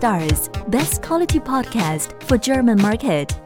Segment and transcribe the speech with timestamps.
[0.00, 3.36] Stars, best quality podcast for German market.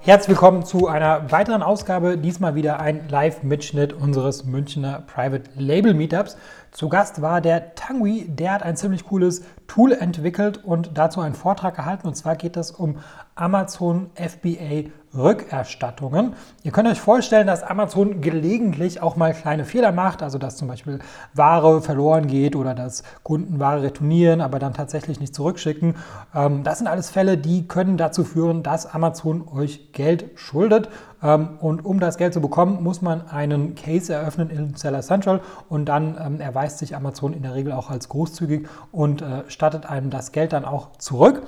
[0.00, 2.18] Herzlich willkommen zu einer weiteren Ausgabe.
[2.18, 6.36] Diesmal wieder ein Live-Mitschnitt unseres Münchner Private Label Meetups.
[6.72, 11.36] Zu Gast war der Tangui, der hat ein ziemlich cooles Tool entwickelt und dazu einen
[11.36, 12.08] Vortrag gehalten.
[12.08, 12.98] Und zwar geht es um
[13.36, 16.34] Amazon FBA Rückerstattungen.
[16.62, 20.68] Ihr könnt euch vorstellen, dass Amazon gelegentlich auch mal kleine Fehler macht, also dass zum
[20.68, 21.00] Beispiel
[21.34, 25.96] Ware verloren geht oder dass Kunden Ware retournieren, aber dann tatsächlich nicht zurückschicken.
[26.34, 30.88] Ähm, das sind alles Fälle, die können dazu führen, dass Amazon euch Geld schuldet.
[31.22, 35.40] Ähm, und um das Geld zu bekommen, muss man einen Case eröffnen in Seller Central
[35.68, 39.84] und dann ähm, erweist sich Amazon in der Regel auch als großzügig und äh, stattet
[39.84, 41.42] einem das Geld dann auch zurück.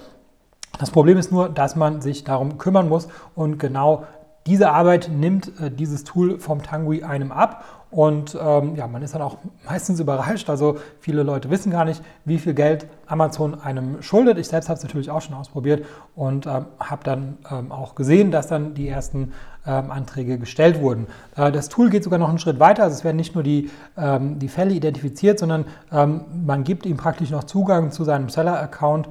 [0.78, 4.04] Das Problem ist nur, dass man sich darum kümmern muss und genau
[4.46, 9.14] diese Arbeit nimmt äh, dieses Tool vom Tangui einem ab und ähm, ja, man ist
[9.14, 10.50] dann auch meistens überrascht.
[10.50, 14.36] Also viele Leute wissen gar nicht, wie viel Geld Amazon einem schuldet.
[14.36, 18.30] Ich selbst habe es natürlich auch schon ausprobiert und ähm, habe dann ähm, auch gesehen,
[18.30, 19.32] dass dann die ersten
[19.66, 21.06] ähm, Anträge gestellt wurden.
[21.36, 22.82] Äh, das Tool geht sogar noch einen Schritt weiter.
[22.82, 26.96] Also es werden nicht nur die, ähm, die Fälle identifiziert, sondern ähm, man gibt ihm
[26.96, 29.08] praktisch noch Zugang zu seinem Seller-Account,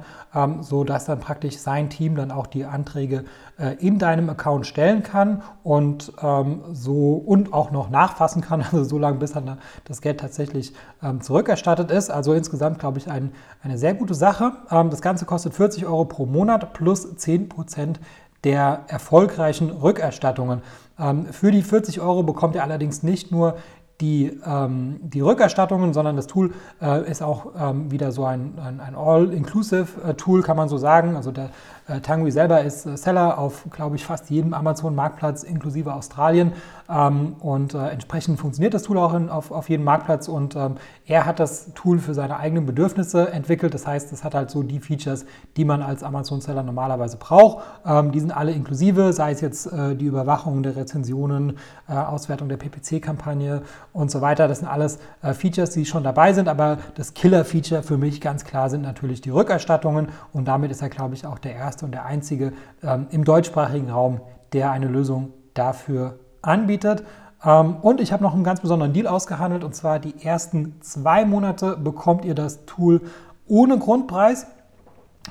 [0.60, 3.24] sodass dann praktisch sein Team dann auch die Anträge
[3.58, 6.10] äh, in deinem Account stellen kann und
[6.72, 10.72] so und auch noch nachfassen kann also so lange, bis dann das Geld tatsächlich
[11.02, 12.10] ähm, zurückerstattet ist.
[12.10, 14.52] Also insgesamt, glaube ich, ein, eine sehr gute Sache.
[14.70, 18.00] Ähm, das Ganze kostet 40 Euro pro Monat plus 10 Prozent
[18.44, 20.62] der erfolgreichen Rückerstattungen.
[20.98, 23.56] Ähm, für die 40 Euro bekommt ihr allerdings nicht nur
[24.02, 28.80] die, ähm, die Rückerstattungen, sondern das Tool äh, ist auch ähm, wieder so ein, ein,
[28.80, 31.14] ein All-Inclusive-Tool, äh, kann man so sagen.
[31.14, 31.50] Also der
[31.86, 36.52] äh, Tangui selber ist äh, Seller auf, glaube ich, fast jedem Amazon-Marktplatz inklusive Australien.
[36.92, 40.28] Ähm, und äh, entsprechend funktioniert das Tool auch in, auf, auf jedem Marktplatz.
[40.28, 40.76] Und ähm,
[41.06, 43.72] er hat das Tool für seine eigenen Bedürfnisse entwickelt.
[43.72, 45.24] Das heißt, es hat halt so die Features,
[45.56, 47.64] die man als Amazon-Seller normalerweise braucht.
[47.86, 51.58] Ähm, die sind alle inklusive, sei es jetzt äh, die Überwachung der Rezensionen,
[51.88, 53.62] äh, Auswertung der PPC-Kampagne
[53.92, 54.48] und so weiter.
[54.48, 56.48] Das sind alles Features, die schon dabei sind.
[56.48, 60.08] Aber das Killer-Feature für mich ganz klar sind natürlich die Rückerstattungen.
[60.32, 62.52] Und damit ist er, glaube ich, auch der erste und der einzige
[63.10, 64.20] im deutschsprachigen Raum,
[64.52, 67.04] der eine Lösung dafür anbietet.
[67.44, 71.24] Ähm, und ich habe noch einen ganz besonderen Deal ausgehandelt und zwar die ersten zwei
[71.24, 73.00] Monate bekommt ihr das Tool
[73.46, 74.46] ohne Grundpreis.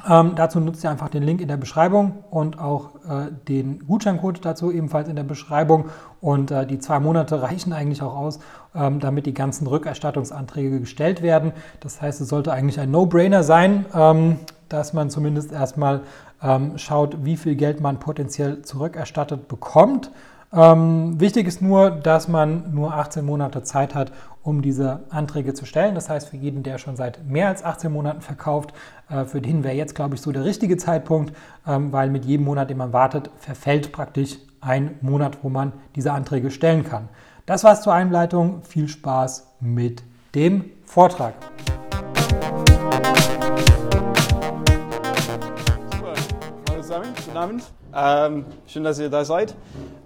[0.09, 4.43] Ähm, dazu nutzt ihr einfach den Link in der Beschreibung und auch äh, den Gutscheincode
[4.43, 5.85] dazu ebenfalls in der Beschreibung.
[6.21, 8.39] Und äh, die zwei Monate reichen eigentlich auch aus,
[8.73, 11.51] ähm, damit die ganzen Rückerstattungsanträge gestellt werden.
[11.81, 14.39] Das heißt, es sollte eigentlich ein No-Brainer sein, ähm,
[14.69, 16.01] dass man zumindest erstmal
[16.41, 20.09] ähm, schaut, wie viel Geld man potenziell zurückerstattet bekommt.
[20.53, 24.11] Ähm, wichtig ist nur, dass man nur 18 Monate Zeit hat,
[24.43, 25.95] um diese Anträge zu stellen.
[25.95, 28.73] Das heißt, für jeden, der schon seit mehr als 18 Monaten verkauft,
[29.09, 31.33] äh, für den wäre jetzt, glaube ich, so der richtige Zeitpunkt,
[31.65, 36.11] ähm, weil mit jedem Monat, den man wartet, verfällt praktisch ein Monat, wo man diese
[36.11, 37.07] Anträge stellen kann.
[37.45, 38.61] Das war's zur Einleitung.
[38.63, 40.03] Viel Spaß mit
[40.35, 41.33] dem Vortrag.
[46.91, 47.63] zusammen, guten Abend.
[47.95, 49.55] Ähm, schön, dass ihr da seid.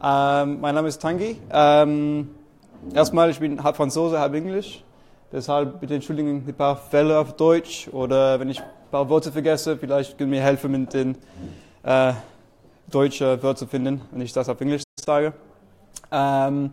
[0.04, 1.38] Ähm, mein Name ist Tangi.
[1.52, 2.30] Ähm,
[2.94, 4.84] erstmal, ich bin halb Franzose, halb Englisch.
[5.32, 9.78] Deshalb bitte entschuldigen ein paar Fälle auf Deutsch oder wenn ich ein paar Worte vergesse,
[9.78, 11.18] vielleicht können mir helfen, mit den
[11.84, 12.14] äh,
[12.90, 15.34] deutschen Wörtern zu finden, wenn ich das auf Englisch sage.
[16.12, 16.72] Ähm,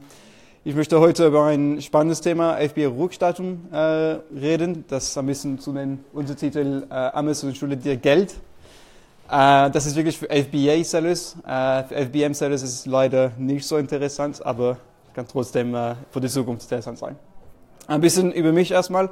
[0.65, 3.77] ich möchte heute über ein spannendes Thema, FBA-Rückstattung, äh,
[4.37, 4.85] reden.
[4.89, 8.35] Das ist ein bisschen zu den Untertitel äh, Amazon schuldet dir Geld.
[9.33, 11.37] Äh, das ist wirklich für FBA-Sellers.
[11.47, 14.77] Äh, für FBM-Sellers ist es leider nicht so interessant, aber
[15.15, 17.17] kann trotzdem äh, für die Zukunft interessant sein.
[17.87, 19.09] Ein bisschen über mich erstmal.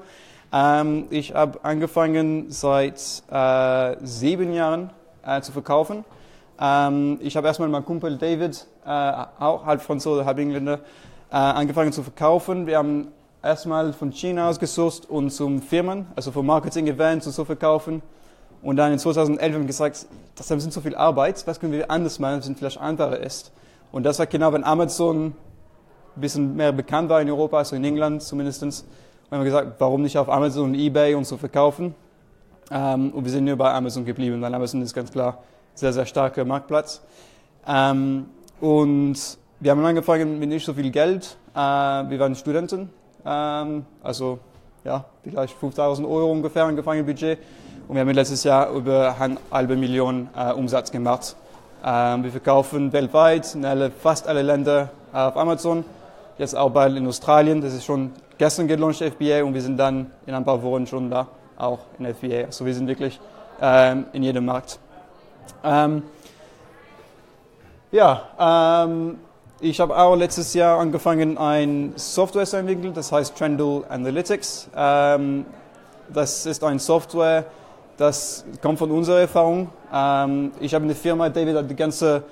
[0.52, 3.00] Ähm, ich habe angefangen seit
[3.30, 4.90] äh, sieben Jahren
[5.24, 6.04] äh, zu verkaufen.
[6.60, 10.80] Ähm, ich habe erstmal mit meinem Kumpel David, äh, auch halb Franzose, halb Engländer,
[11.30, 12.66] angefangen zu verkaufen.
[12.66, 13.06] Wir haben
[13.40, 18.02] erstmal von China aus gesourced und zum Firmen, also für Marketing-Events und so verkaufen.
[18.62, 21.90] Und dann in 2011 haben wir gesagt, das ist so viel Arbeit, was können wir
[21.90, 23.52] anders machen, was vielleicht einfacher ist.
[23.92, 25.26] Und das war genau, wenn Amazon
[26.16, 28.62] ein bisschen mehr bekannt war in Europa, also in England zumindest.
[28.62, 28.84] Haben
[29.30, 31.94] wir gesagt, warum nicht auf Amazon und Ebay und so verkaufen?
[32.70, 35.92] Ähm, und wir sind nur bei Amazon geblieben, weil Amazon ist ganz klar ein sehr,
[35.92, 37.00] sehr starker Marktplatz.
[37.66, 38.26] Ähm,
[38.60, 39.18] und
[39.60, 41.36] wir haben angefangen mit nicht so viel Geld.
[41.54, 42.90] Äh, wir waren Studenten,
[43.24, 44.38] ähm, also
[44.84, 47.38] ja, vielleicht 5000 Euro ungefähr angefangen Budget.
[47.90, 51.34] Und wir haben letztes Jahr über eine halbe Million äh, Umsatz gemacht.
[51.84, 55.84] Ähm, wir verkaufen weltweit in alle, fast alle Länder äh, auf Amazon.
[56.38, 57.60] Jetzt auch bald in Australien.
[57.60, 61.10] Das ist schon gestern gelauncht, FBA, und wir sind dann in ein paar Wochen schon
[61.10, 61.26] da
[61.58, 62.44] auch in FBA.
[62.44, 63.18] Also wir sind wirklich
[63.60, 64.78] ähm, in jedem Markt.
[65.64, 66.04] Ähm,
[67.90, 69.18] ja, ähm,
[69.58, 74.68] ich habe auch letztes Jahr angefangen, ein Software zu entwickeln, das heißt Trendle Analytics.
[74.76, 75.44] Ähm,
[76.08, 77.46] das ist eine Software,
[78.00, 79.68] das kommt von unserer Erfahrung.
[79.92, 82.22] Ähm, ich habe in der Firma, David hat die ganze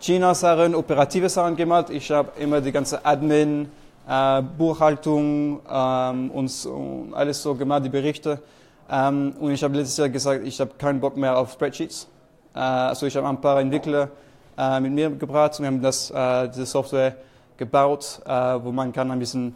[0.00, 1.90] China-Sachen, operative Sachen gemacht.
[1.90, 3.68] Ich habe immer die ganze Admin,
[4.08, 8.40] äh, Buchhaltung ähm, und, und, alles so gemacht, die Berichte.
[8.90, 12.08] Ähm, und ich habe letztes Jahr gesagt, ich habe keinen Bock mehr auf Spreadsheets.
[12.54, 14.08] Äh, also ich habe ein paar Entwickler
[14.56, 17.14] äh, mit mir gebracht und wir haben das, äh, diese Software
[17.58, 19.54] gebaut, äh, wo man kann ein bisschen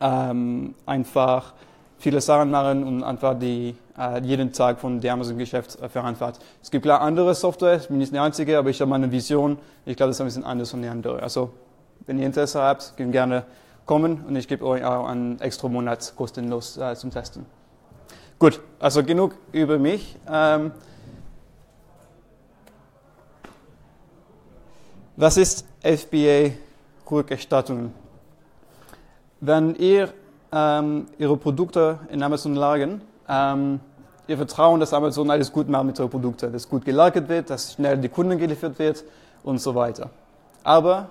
[0.00, 1.52] ähm, einfach
[1.98, 6.38] viele Sachen machen und einfach die, äh, jeden Tag von dem Amazon-Geschäft äh, vereinfacht.
[6.62, 9.58] Es gibt klar andere Software, ich bin nicht die einzige, aber ich habe meine Vision.
[9.84, 11.20] Ich glaube, das ist ein bisschen anders von den anderen.
[11.20, 11.50] Also,
[12.06, 13.44] wenn ihr Interesse habt, könnt gerne
[13.86, 17.46] kommen und ich gebe euch auch einen extra Monat kostenlos äh, zum Testen.
[18.38, 20.18] Gut, also genug über mich.
[20.30, 20.72] Ähm,
[25.16, 27.94] was ist FBA-Rückerstattung?
[29.40, 30.12] Wenn ihr
[30.52, 33.80] ähm, ihre Produkte in Amazon lagern, ähm,
[34.26, 37.74] ihr Vertrauen, dass Amazon alles gut macht mit ihren Produkten, dass gut gelagert wird, dass
[37.74, 39.04] schnell die Kunden geliefert wird
[39.42, 40.10] und so weiter.
[40.64, 41.10] Aber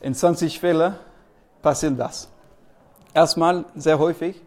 [0.00, 0.94] in 20 Fällen
[1.62, 2.28] passiert das.
[3.12, 4.40] Erstmal sehr häufig,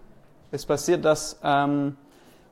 [0.52, 1.98] es passiert, dass ähm,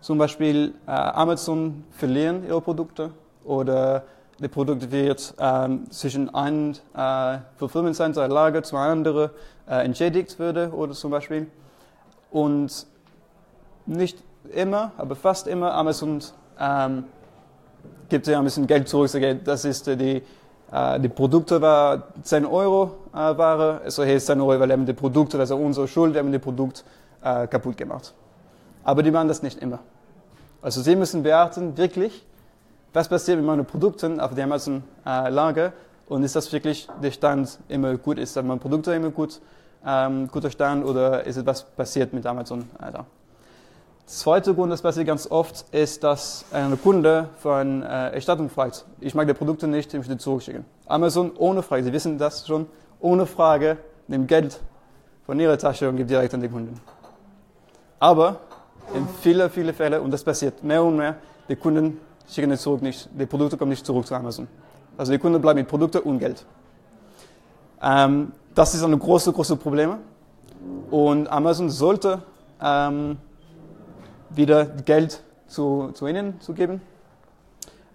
[0.02, 3.12] zum Beispiel äh, Amazon verlieren ihre Produkte
[3.46, 4.04] oder
[4.42, 9.30] das Produkt wird ähm, zwischen einem äh, Fulfillment Lager zu anderen
[9.70, 11.46] äh, entschädigt würde oder zum Beispiel.
[12.32, 12.88] Und
[13.86, 14.18] nicht
[14.52, 16.24] immer, aber fast immer Amazon
[16.60, 17.04] ähm,
[18.10, 19.12] gibt ja ein bisschen Geld zurück.
[19.44, 20.24] Das ist äh, die,
[20.72, 24.74] äh, die Produkte war 10 Euro äh, Ware, also hier ist 10 Euro, weil wir
[24.74, 26.82] haben die Produkte, ist unsere Schuld, wir haben die Produkte
[27.24, 28.12] äh, kaputt gemacht.
[28.84, 29.80] Aber die machen das nicht immer.
[30.64, 32.26] Also Sie müssen beachten, wirklich,
[32.94, 35.72] was passiert mit meinen Produkten auf der Amazon-Lager äh,
[36.10, 39.40] und ist das wirklich der Stand immer gut, ist mein Produkt immer gut,
[39.86, 42.70] ähm, guter Stand oder ist etwas passiert mit Amazon?
[42.78, 43.06] Alter.
[44.02, 48.86] Der zweite Grund, das passiert ganz oft, ist, dass ein Kunde eine äh, Erstattung fragt.
[49.00, 50.66] Ich mag die Produkte nicht, ich möchte die zurückschicken.
[50.86, 52.68] Amazon ohne Frage, Sie wissen das schon,
[53.00, 53.78] ohne Frage,
[54.08, 54.60] nimmt Geld
[55.26, 56.82] von Ihrer Tasche und gibt direkt an den Kunden.
[58.00, 58.42] Aber
[58.94, 61.16] in vielen, vielen Fällen, und das passiert mehr und mehr,
[61.48, 61.98] die Kunden
[62.30, 64.48] schicken zurück nicht, die Produkte kommen nicht zurück zu Amazon.
[64.98, 66.46] Also die Kunden bleiben mit Produkten und Geld.
[67.82, 69.98] Ähm, das ist ein großes, großes Problem.
[70.90, 72.22] Und Amazon sollte
[72.62, 73.18] ähm,
[74.30, 76.82] wieder Geld zu, zu ihnen zu geben.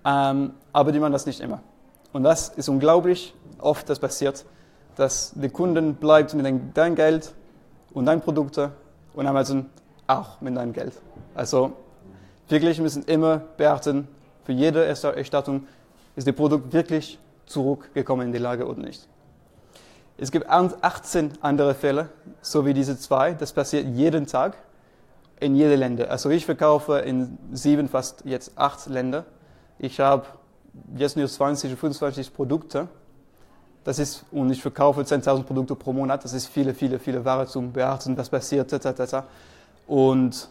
[0.05, 1.61] Ähm, aber die machen das nicht immer.
[2.13, 4.45] Und das ist unglaublich oft, das passiert,
[4.97, 6.47] dass die Kunden bleibt mit
[6.77, 7.35] deinem Geld
[7.93, 8.71] und deinen Produkten
[9.15, 9.67] und Amazon
[10.07, 10.93] auch mit deinem Geld.
[11.35, 11.73] Also
[12.49, 14.09] wirklich müssen immer beachten,
[14.47, 15.67] für jede Erstattung,
[16.15, 19.07] ist das Produkt wirklich zurückgekommen in die Lage oder nicht.
[20.19, 22.09] Es gibt 18 andere Fälle,
[22.41, 23.35] so wie diese zwei.
[23.35, 24.57] Das passiert jeden Tag
[25.41, 26.11] in jedem Länder.
[26.11, 29.27] Also ich verkaufe in sieben, fast jetzt acht Länder.
[29.79, 30.25] Ich habe
[30.97, 32.89] jetzt nur 20, 25 Produkte.
[33.85, 36.25] Das ist, und ich verkaufe 10.000 Produkte pro Monat.
[36.25, 39.17] Das ist viele, viele, viele Ware zum Beachten, was passiert, etc.
[39.87, 40.49] Und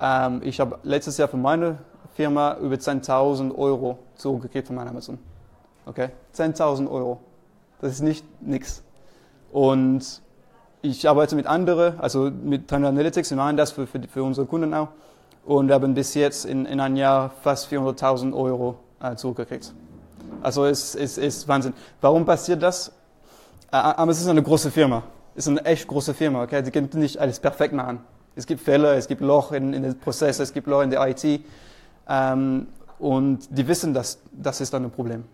[0.00, 1.78] ähm, ich habe letztes Jahr für meine
[2.16, 5.18] Firma über 10.000 Euro zurückgekriegt von Amazon.
[5.84, 6.08] Okay?
[6.34, 7.20] 10.000 Euro.
[7.80, 8.82] Das ist nicht nichts.
[9.52, 10.22] Und
[10.80, 14.46] ich arbeite mit anderen, also mit Time Analytics, wir machen das für, für, für, unsere
[14.46, 14.88] Kunden auch.
[15.44, 19.74] Und wir haben bis jetzt in, in einem Jahr fast 400.000 Euro äh, zurückgekriegt.
[20.42, 21.74] Also es, es ist Wahnsinn.
[22.00, 22.88] Warum passiert das?
[23.70, 25.02] Äh, aber es ist eine große Firma.
[25.34, 26.44] Es ist eine echt große Firma.
[26.44, 26.62] Okay?
[26.62, 28.00] Die können nicht alles perfekt machen.
[28.34, 31.06] Es gibt Fälle, es gibt Loch in, in den Prozessen, es gibt Loch in der
[31.06, 31.42] IT.
[32.08, 35.24] Ähm, und die wissen, dass das ist dann ein Problem.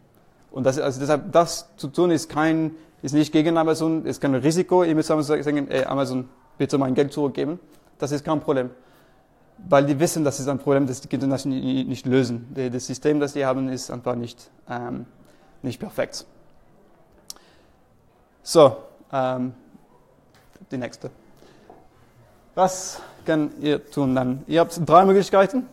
[0.50, 4.34] Und das, also deshalb, das zu tun ist kein, ist nicht gegen Amazon, ist kein
[4.34, 4.84] Risiko.
[4.84, 7.58] Ihr müsst sagen, ey, Amazon, bitte mein Geld zurückgeben.
[7.98, 8.70] Das ist kein Problem.
[9.68, 12.48] Weil die wissen, das ist ein Problem, das die nicht, nicht lösen.
[12.54, 15.06] Das System, das die haben, ist einfach nicht, ähm,
[15.62, 16.26] nicht perfekt.
[18.42, 18.76] So,
[19.12, 19.54] ähm,
[20.70, 21.10] die nächste.
[22.54, 24.42] Was kann ihr tun dann?
[24.46, 25.66] Ihr habt drei Möglichkeiten.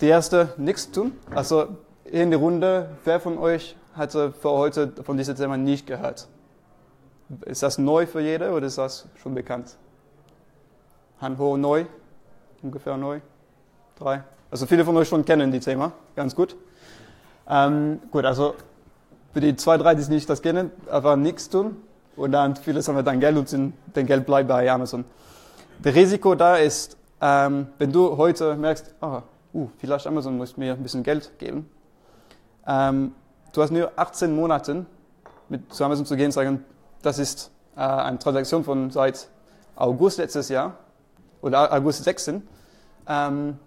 [0.00, 1.12] Die erste, nichts tun.
[1.34, 6.28] Also in der Runde, wer von euch hatte für heute von diesem Thema nicht gehört?
[7.44, 9.76] Ist das neu für jeder oder ist das schon bekannt?
[11.20, 11.84] Hanho neu?
[12.62, 13.20] Ungefähr neu?
[13.98, 14.22] Drei?
[14.50, 16.56] Also viele von euch schon kennen die Thema, ganz gut.
[17.48, 18.54] Ähm, gut, also
[19.32, 21.76] für die zwei, drei, die es nicht das kennen, einfach nichts tun
[22.16, 25.04] und dann viele sammeln dann Geld und sind, dein Geld bleibt bei Amazon.
[25.82, 29.22] Das Risiko da ist ähm, wenn du heute merkst, ah,
[29.54, 31.68] uh, vielleicht Amazon muss mir ein bisschen Geld geben,
[32.66, 33.12] ähm,
[33.52, 34.86] du hast nur 18 Monate
[35.48, 36.64] mit zu Amazon zu gehen und sagen,
[37.02, 39.28] das ist äh, eine Transaktion von seit
[39.76, 40.74] August letztes Jahr
[41.40, 42.46] oder August 16.
[43.06, 43.58] Ähm,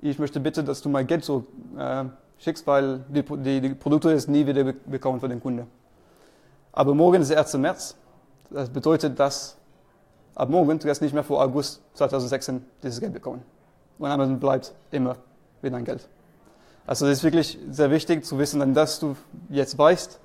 [0.00, 1.46] ich möchte bitte, dass du mein Geld so
[1.76, 2.04] äh,
[2.38, 5.66] schickst, weil die, die, die Produkte ist nie wieder bekommen von den Kunden.
[6.72, 7.54] Aber morgen ist der 1.
[7.54, 7.96] März.
[8.48, 9.56] Das bedeutet, dass
[10.34, 13.42] ab morgen du wirst nicht mehr vor August 2016 dieses Geld bekommen.
[14.00, 15.16] Und Amazon bleibt immer
[15.62, 16.08] mit deinem Geld.
[16.86, 19.14] Also es ist wirklich sehr wichtig zu wissen, dass du
[19.50, 20.18] jetzt weißt,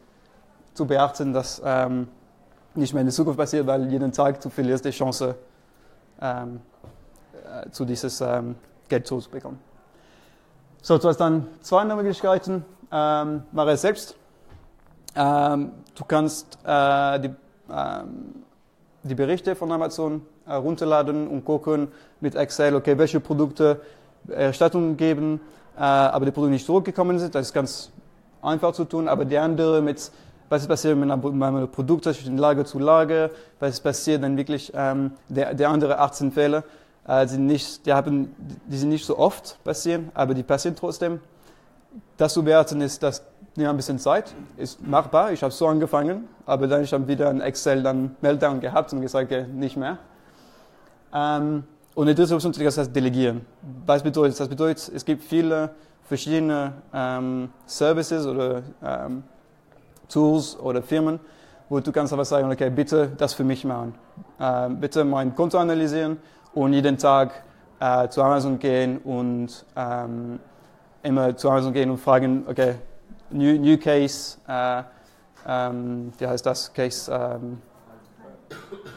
[0.74, 2.08] zu beachten, dass ähm,
[2.74, 5.36] nicht mehr in der Zukunft passiert, weil jeden Tag du verlierst die Chance,
[6.22, 6.62] ähm,
[7.34, 8.56] äh, zu dieses ähm,
[8.88, 9.60] Geld zu bekommen.
[10.82, 12.64] So, du hast dann zwei Möglichkeiten.
[12.92, 14.16] Ähm, mache es selbst.
[15.16, 17.36] Ähm, du kannst äh, die,
[17.70, 18.44] ähm,
[19.04, 21.90] die Berichte von Amazon runterladen und gucken
[22.22, 23.82] mit Excel, okay, welche Produkte
[24.28, 25.40] Erstattung geben,
[25.78, 27.36] äh, aber die Produkte nicht zurückgekommen sind.
[27.36, 27.92] Das ist ganz
[28.42, 30.12] einfach zu tun, aber die andere mit
[30.50, 34.72] was ist passiert mit meinem Produkt zwischen Lage zu Lage, was ist passiert, dann wirklich
[34.76, 36.64] ähm, der, der andere 18 Fälle,
[37.08, 38.36] äh, sind nicht, die, haben,
[38.68, 41.20] die sind nicht so oft passieren, aber die passieren trotzdem.
[42.18, 43.24] Das zu bewerten ist, das
[43.56, 45.32] nimmt ein bisschen Zeit, ist machbar.
[45.32, 49.02] Ich habe so angefangen, aber dann ich habe wieder ein Excel dann Meltdown gehabt und
[49.02, 49.98] gesagt, okay, nicht mehr.
[51.16, 51.64] Ähm,
[51.96, 53.46] und die dritte Option das Delegieren.
[53.86, 54.50] Was bedeutet das?
[54.50, 55.70] Bedeutet, es gibt viele
[56.04, 59.24] verschiedene ähm, Services oder ähm,
[60.10, 61.20] Tools oder Firmen,
[61.70, 63.96] wo du kannst aber sagen, okay, bitte das für mich machen.
[64.80, 66.18] Bitte mein Konto analysieren
[66.54, 67.32] und jeden Tag
[67.80, 70.40] äh, zu Amazon gehen und ähm,
[71.02, 72.76] immer zu Amazon gehen und fragen, okay,
[73.32, 74.84] New, new Case, äh,
[75.48, 77.62] ähm, wie heißt das, Case, ähm,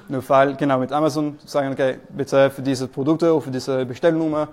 [0.09, 4.49] nur Fall, genau, mit Amazon sagen, okay, bitte für diese Produkte oder für diese Bestellnummer,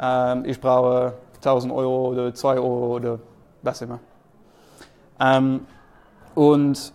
[0.00, 3.18] ähm, ich brauche 1000 Euro oder 2 Euro oder
[3.62, 3.98] was immer.
[5.18, 5.66] Ähm,
[6.34, 6.92] und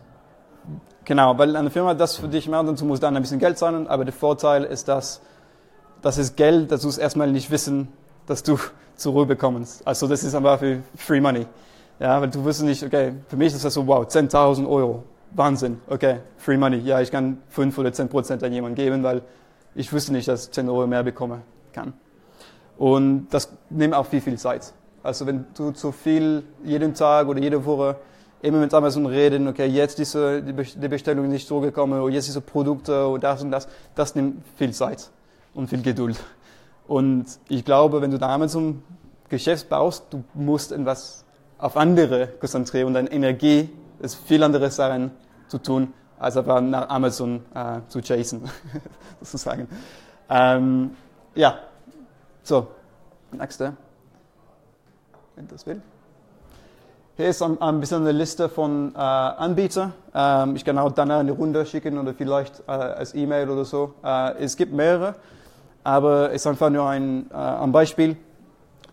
[1.03, 3.57] genau, weil eine Firma das für dich macht, und du musst dann ein bisschen Geld
[3.57, 5.21] zahlen, aber der Vorteil ist, dass
[6.01, 7.87] das ist Geld, das du es erstmal nicht wissen,
[8.27, 8.59] dass du
[8.95, 9.85] zurückbekommst.
[9.85, 11.47] Also das ist einfach für Free Money.
[11.99, 15.03] Ja, weil du wirst nicht, okay, für mich ist das so, wow, 10.000 Euro.
[15.35, 16.77] Wahnsinn, okay, Free Money.
[16.77, 19.21] Ja, ich kann 5 oder 10 Prozent an jemanden geben, weil
[19.75, 21.41] ich wüsste nicht, dass ich 10 Euro mehr bekommen
[21.73, 21.93] kann.
[22.77, 24.73] Und das nimmt auch viel, viel Zeit.
[25.03, 27.97] Also wenn du zu viel jeden Tag oder jede Woche
[28.41, 32.27] immer mit Amazon reden, okay, jetzt diese, die Bestellung ist nicht so gekommen, oder jetzt
[32.27, 35.09] diese Produkte oder das und das, das nimmt viel Zeit
[35.53, 36.17] und viel Geduld.
[36.87, 38.83] Und ich glaube, wenn du da Amazon
[39.27, 41.25] Geschäft baust, du musst etwas
[41.57, 45.11] auf andere konzentrieren und deine Energie ist viel andere Sachen
[45.47, 48.43] zu tun, als einfach nach Amazon äh, zu chasen,
[49.19, 49.67] sozusagen.
[50.29, 50.91] Ähm,
[51.35, 51.59] ja,
[52.43, 52.67] so,
[53.31, 53.73] nächste,
[55.35, 55.81] wenn das will.
[57.17, 59.93] Hier ist ein, ein bisschen eine Liste von äh, Anbietern.
[60.13, 63.93] Ähm, ich kann auch dann eine Runde schicken oder vielleicht äh, als E-Mail oder so.
[64.03, 65.15] Äh, es gibt mehrere,
[65.83, 68.17] aber es ist einfach nur ein, äh, ein Beispiel.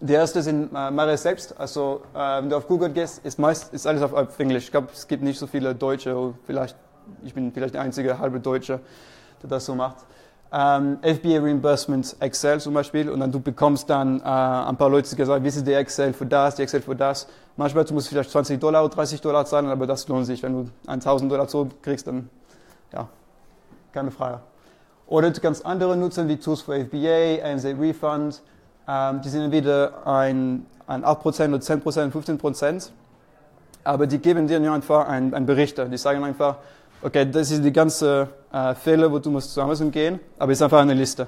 [0.05, 1.59] Die erste sind äh, Mare selbst.
[1.59, 4.65] Also äh, wenn du auf Google gehst, ist meist ist alles auf, auf Englisch.
[4.65, 6.35] Ich glaube, es gibt nicht so viele Deutsche.
[6.45, 6.77] Vielleicht
[7.25, 8.81] ich bin vielleicht der einzige halbe Deutsche,
[9.43, 10.05] der das so macht
[10.53, 15.09] ähm, FBA Reimbursement Excel zum Beispiel und dann du bekommst dann äh, ein paar Leute,
[15.09, 17.27] die gesagt, wie ist die Excel für das, die Excel für das.
[17.57, 20.43] Manchmal du musst vielleicht 20 Dollar oder 30 Dollar zahlen, aber das lohnt sich.
[20.43, 22.29] Wenn du 1000 Dollar zurückkriegst, dann
[22.93, 23.09] ja,
[23.93, 24.41] keine Frage.
[25.07, 28.43] Oder du kannst andere nutzen, wie Tools für FBA, ANZ Refund.
[28.93, 32.91] Ähm, die sind entweder ein, ein 8% oder 10%, 15%.
[33.85, 35.79] Aber die geben dir einfach einen, einen Bericht.
[35.79, 36.57] Die sagen einfach,
[37.01, 40.59] okay, das ist die ganze äh, Fälle, wo du musst zu Amazon gehen, aber es
[40.59, 41.27] ist einfach eine Liste.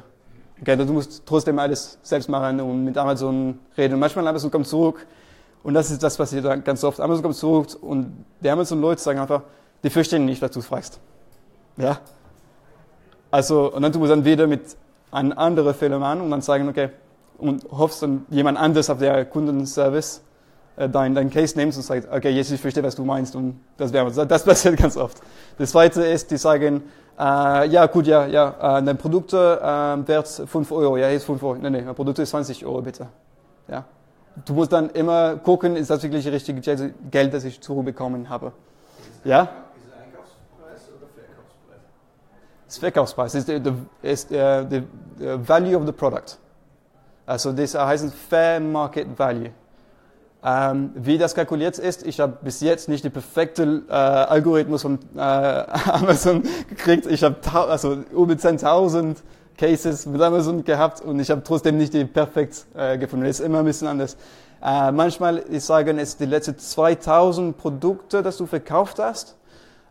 [0.61, 3.94] Okay, du musst trotzdem alles selbst machen und mit Amazon reden.
[3.94, 5.06] Und manchmal Amazon kommt zurück
[5.62, 7.00] und das ist das, was passiert ganz oft.
[7.00, 9.42] Amazon kommt zurück und die Amazon-Leute sagen einfach,
[9.83, 11.00] die verstehen nicht, was du fragst.
[11.76, 11.99] Ja?
[13.30, 14.76] Also, und dann du musst dann wieder mit
[15.11, 16.90] einem anderen Fehler machen und dann sagen, okay,
[17.38, 20.22] und hoffst dann jemand anders auf der Kundenservice
[20.76, 23.60] äh, dein, dein Case nimmst und sagst, okay, jetzt ich verstehe, was du meinst und
[23.76, 25.20] das, wäre, das passiert ganz oft.
[25.58, 26.82] Das zweite ist, die sagen,
[27.18, 31.42] äh, ja gut, ja, ja, äh, dein Produkt äh, wert 5 Euro, ja, jetzt 5
[31.42, 33.06] Euro, nein, nein, mein Produkt ist 20 Euro, bitte.
[33.68, 33.84] Ja.
[34.44, 36.60] Du musst dann immer gucken, ist das wirklich das richtige
[37.10, 38.52] Geld, das ich zurückbekommen habe.
[39.22, 39.42] Ja?
[39.42, 39.48] Ist
[39.86, 41.80] es Einkaufspreis oder Verkaufspreis?
[42.66, 43.72] Das Verkaufspreis ist, the,
[44.02, 44.82] ist uh, the,
[45.18, 46.38] the value of the product.
[47.26, 49.50] Also das heißt Fair Market Value.
[50.46, 54.98] Ähm, wie das kalkuliert ist, ich habe bis jetzt nicht den perfekten äh, Algorithmus von
[55.16, 55.18] äh,
[55.90, 57.06] Amazon gekriegt.
[57.06, 59.16] Ich habe also über 10.000
[59.56, 63.24] Cases mit Amazon gehabt und ich habe trotzdem nicht die perfekt äh, gefunden.
[63.24, 64.18] Es ist immer ein bisschen anders.
[64.62, 69.36] Äh, manchmal, ich sage, es ist die letzten 2000 Produkte, das du verkauft hast.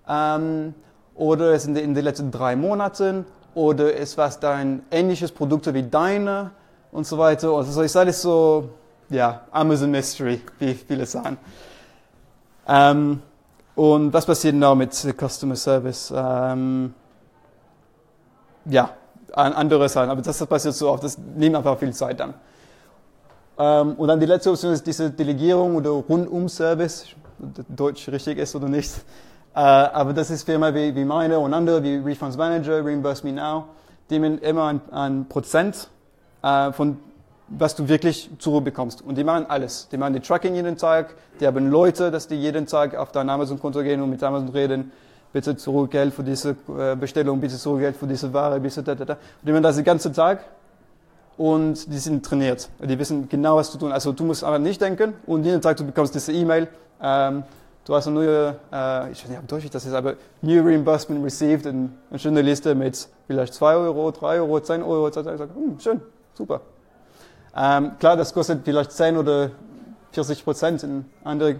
[0.07, 0.75] Ähm,
[1.15, 3.25] oder es sind in den letzten drei Monaten.
[3.55, 6.51] Oder es war dein ähnliches Produkt wie deine
[6.93, 7.49] und so weiter.
[7.49, 8.69] Also ich sage es so,
[9.09, 11.37] ja, Amazon Mystery, wie viele sagen.
[12.67, 13.21] Ähm,
[13.75, 16.13] und was passiert noch mit Customer Service?
[16.15, 16.93] Ähm,
[18.65, 18.91] ja,
[19.33, 22.35] andere Sachen, aber das passiert so oft, das nimmt einfach viel Zeit dann.
[23.57, 27.07] Ähm, und dann die letzte Option ist diese Delegierung oder Rundum-Service,
[27.67, 28.93] Deutsch richtig ist oder nicht.
[29.55, 33.33] Äh, aber das ist Firmen wie, wie meine und andere, wie Refunds Manager, Reimburse Me
[33.33, 33.65] Now,
[34.09, 35.89] die nehmen immer ein, ein Prozent
[36.43, 36.97] äh, von
[37.59, 39.01] was du wirklich zurückbekommst.
[39.01, 39.87] Und die machen alles.
[39.89, 43.29] Die machen die Tracking jeden Tag, die haben Leute, dass die jeden Tag auf dein
[43.29, 44.91] Amazon-Konto gehen und mit Amazon reden,
[45.31, 48.95] bitte zurück Geld für diese äh, Bestellung, bitte zurück Geld für diese Ware, bitte da,
[48.95, 49.13] da, da.
[49.13, 50.43] Und die machen das den ganzen Tag
[51.37, 52.69] und die sind trainiert.
[52.79, 53.91] Die wissen genau, was zu tun.
[53.91, 56.67] Also du musst aber nicht denken und jeden Tag du bekommst diese E-Mail.
[57.01, 57.43] Ähm,
[57.85, 61.23] du hast eine neue, äh, ich weiß nicht, ob Deutsch das ist, aber New Reimbursement
[61.25, 65.07] Received, eine, schöne Liste mit vielleicht 2 Euro, 3 Euro, 10 Euro.
[65.07, 66.01] Ich sage, hm, schön,
[66.33, 66.61] super.
[67.55, 69.51] Ähm, klar, das kostet vielleicht 10 oder
[70.11, 71.57] 40 Prozent in andere.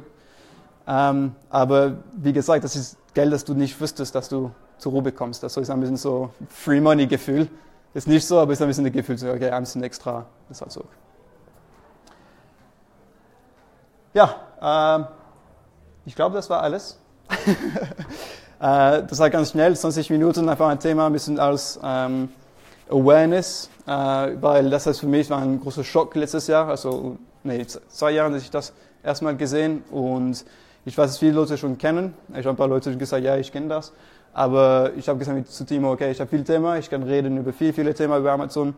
[0.88, 5.02] Ähm, aber wie gesagt, das ist Geld, das du nicht wüsstest, dass du zur Ruhe
[5.02, 5.44] bekommst.
[5.44, 7.48] Das ist ein bisschen so Free Money Gefühl.
[7.94, 10.58] Ist nicht so, aber ist ein bisschen das Gefühl, so, okay, ein bisschen extra, das
[10.58, 10.86] ist halt so.
[14.14, 15.08] Ja, ähm,
[16.06, 17.00] ich glaube, das war alles.
[18.60, 22.30] äh, das war ganz schnell, 20 Minuten, einfach ein Thema, ein bisschen als ähm,
[22.94, 27.66] Awareness, äh, weil das heißt für mich war ein großer Schock letztes Jahr, also nee,
[27.66, 28.74] zwei Jahre, dass ich das
[29.04, 30.46] erstmal gesehen und
[30.86, 32.14] ich weiß, dass viele Leute schon kennen.
[32.32, 33.94] Ich habe ein paar Leute gesagt, ja, ich kenne das.
[34.34, 37.54] Aber ich habe gesagt zu Timo, okay, ich habe viele Themen, ich kann reden über
[37.54, 38.74] viele, viele Themen über Amazon.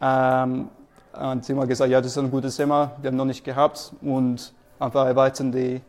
[0.00, 0.68] Ähm,
[1.12, 3.92] und Timo hat gesagt, ja, das ist ein gutes Thema, wir haben noch nicht gehabt
[4.02, 5.80] und einfach erweitern die,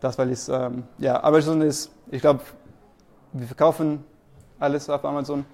[0.00, 2.40] das, weil es, ähm, ja, Amazon ist, ich glaube,
[3.32, 4.04] wir verkaufen
[4.58, 5.44] alles auf Amazon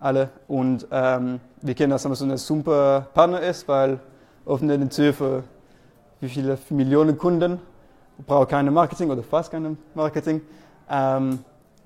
[0.00, 0.30] alle.
[0.48, 3.98] Und ähm, wir kennen, dass Amazon ein super Partner ist, weil
[4.46, 5.42] öffnet die Tür für
[6.20, 7.60] wie viele Millionen Kunden,
[8.26, 10.40] braucht keine Marketing oder fast keine Marketing,
[10.88, 11.40] ähm,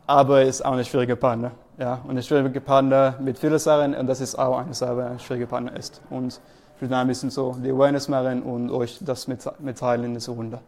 [0.07, 1.53] aber ist auch ein schwieriger Partner.
[1.79, 5.18] Ja, und ein schwieriger Partner mit vielen Sachen und das ist auch eine Sache, ein
[5.18, 6.03] schwieriger Partner ist.
[6.11, 6.38] Und
[6.77, 10.33] ich will da ein bisschen so die Awareness machen und euch das mitteilen in dieser
[10.33, 10.61] Runde.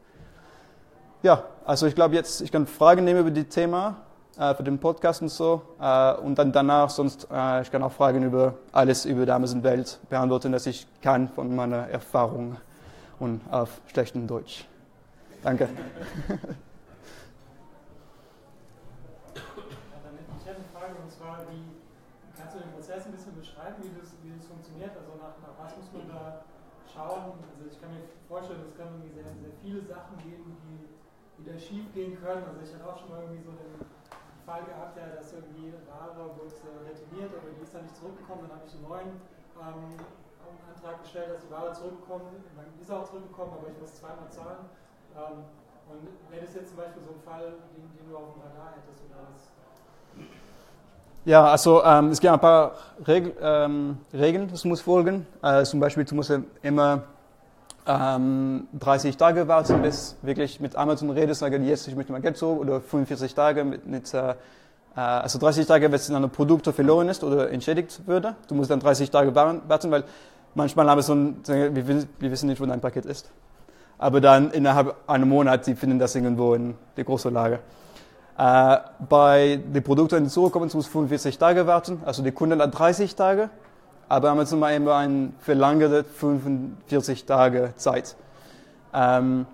[1.23, 3.97] Ja, also ich glaube jetzt, ich kann Fragen nehmen über die Thema
[4.39, 5.63] äh, für den Podcast und so.
[5.81, 10.01] Äh, und dann danach sonst, äh, ich kann auch Fragen über alles über die Amazon-Welt
[10.09, 12.57] beantworten, das ich kann von meiner Erfahrung
[13.19, 14.67] und auf schlechtem Deutsch.
[15.43, 15.69] Danke.
[22.37, 24.13] Kannst du den Prozess ein bisschen beschreiben, wie das,
[24.49, 24.93] funktioniert?
[24.97, 26.45] Also nach, was muss man da
[26.89, 27.37] schauen?
[27.39, 29.25] Also ich kann mir vorstellen, es kann sehr,
[29.63, 30.89] viele Sachen geben, die,
[31.41, 32.45] die schief gehen können.
[32.45, 33.92] Also ich hatte auch schon mal irgendwie so den,
[34.47, 36.51] Fall gehabt, ja, dass irgendwie Ware wurde
[36.85, 38.49] retourniert, aber die ist dann nicht zurückgekommen.
[38.49, 39.13] Dann habe ich einen neuen
[39.59, 39.99] ähm,
[40.69, 42.43] Antrag gestellt, dass die Ware zurückkommt.
[42.57, 44.67] Dann ist auch zurückgekommen, aber ich muss zweimal zahlen.
[45.15, 45.47] Ähm,
[45.91, 48.75] und wäre das jetzt zum Beispiel so ein Fall, den, den du auf dem Radar
[48.75, 49.43] hättest oder was?
[51.25, 52.73] Ja, also ähm, es gibt ein paar
[53.07, 55.27] Regel, ähm, Regeln, das muss folgen.
[55.43, 57.03] Äh, zum Beispiel, du musst immer
[57.87, 62.37] ähm, 30 Tage warten, bis wirklich mit Amazon redest, sagen, jetzt ich möchte mein Geld
[62.37, 64.35] zurück, oder 45 Tage mit, mit äh,
[64.95, 68.37] also 30 Tage, wenn es in einem Produkt verloren ist oder entschädigt würde.
[68.49, 70.05] Du musst dann 30 Tage warten, weil
[70.55, 73.31] manchmal Amazon, wir, wir wissen nicht, wo dein Paket ist.
[73.99, 77.61] Aber dann innerhalb einem Monat, sie finden das irgendwo in der großen Lage.
[78.37, 83.15] Äh, bei den Produkten, die zurückkommen, muss 45 Tage warten, also die Kunden hat 30
[83.15, 83.51] Tage
[84.13, 88.15] aber mal immer ein verlangerte 45 Tage Zeit.
[88.93, 89.47] Ähm,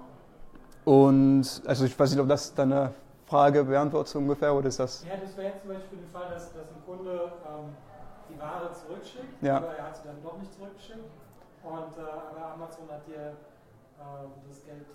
[0.84, 2.92] und also ich weiß nicht, ob das deine
[3.26, 5.04] Frage beantwortet ungefähr oder ist das?
[5.04, 7.68] Ja, das wäre jetzt zum Beispiel der Fall, dass, dass ein Kunde ähm,
[8.28, 9.58] die Ware zurückschickt, ja.
[9.58, 11.06] aber er hat sie dann doch nicht zurückgeschickt
[11.62, 13.36] und äh, aber Amazon hat dir
[14.00, 14.86] ähm, das Geld.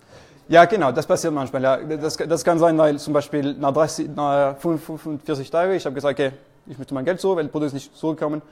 [0.46, 1.62] Ja, genau, das passiert manchmal.
[1.62, 1.76] Ja.
[1.96, 6.20] Das, das kann sein, weil zum Beispiel nach, 30, nach 45 Tagen, ich habe gesagt,
[6.20, 6.32] okay,
[6.66, 8.42] ich möchte mein Geld zurück, weil das Produkt ist nicht zurückgekommen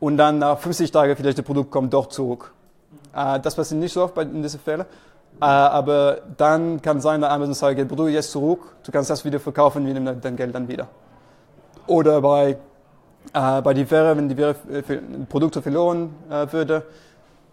[0.00, 2.52] und dann nach 50 Tagen vielleicht das Produkt kommt doch zurück.
[3.14, 4.86] Äh, das passiert nicht so oft in diesen Fällen.
[5.40, 9.24] Äh, aber dann kann sein, dass Amazon sagt, das Produkt jetzt zurück, du kannst das
[9.24, 10.88] wieder verkaufen, wir nehmen dein Geld dann wieder.
[11.86, 12.56] Oder bei,
[13.32, 14.54] äh, bei die Wäre, wenn die Wäre,
[15.28, 16.14] Produkte verloren
[16.50, 16.84] würde,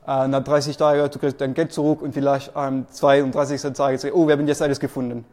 [0.06, 3.62] nach 30 Tagen, du kriegst dein Geld zurück und vielleicht am 32.
[3.62, 5.26] Tag sagst, oh, wir haben jetzt alles gefunden.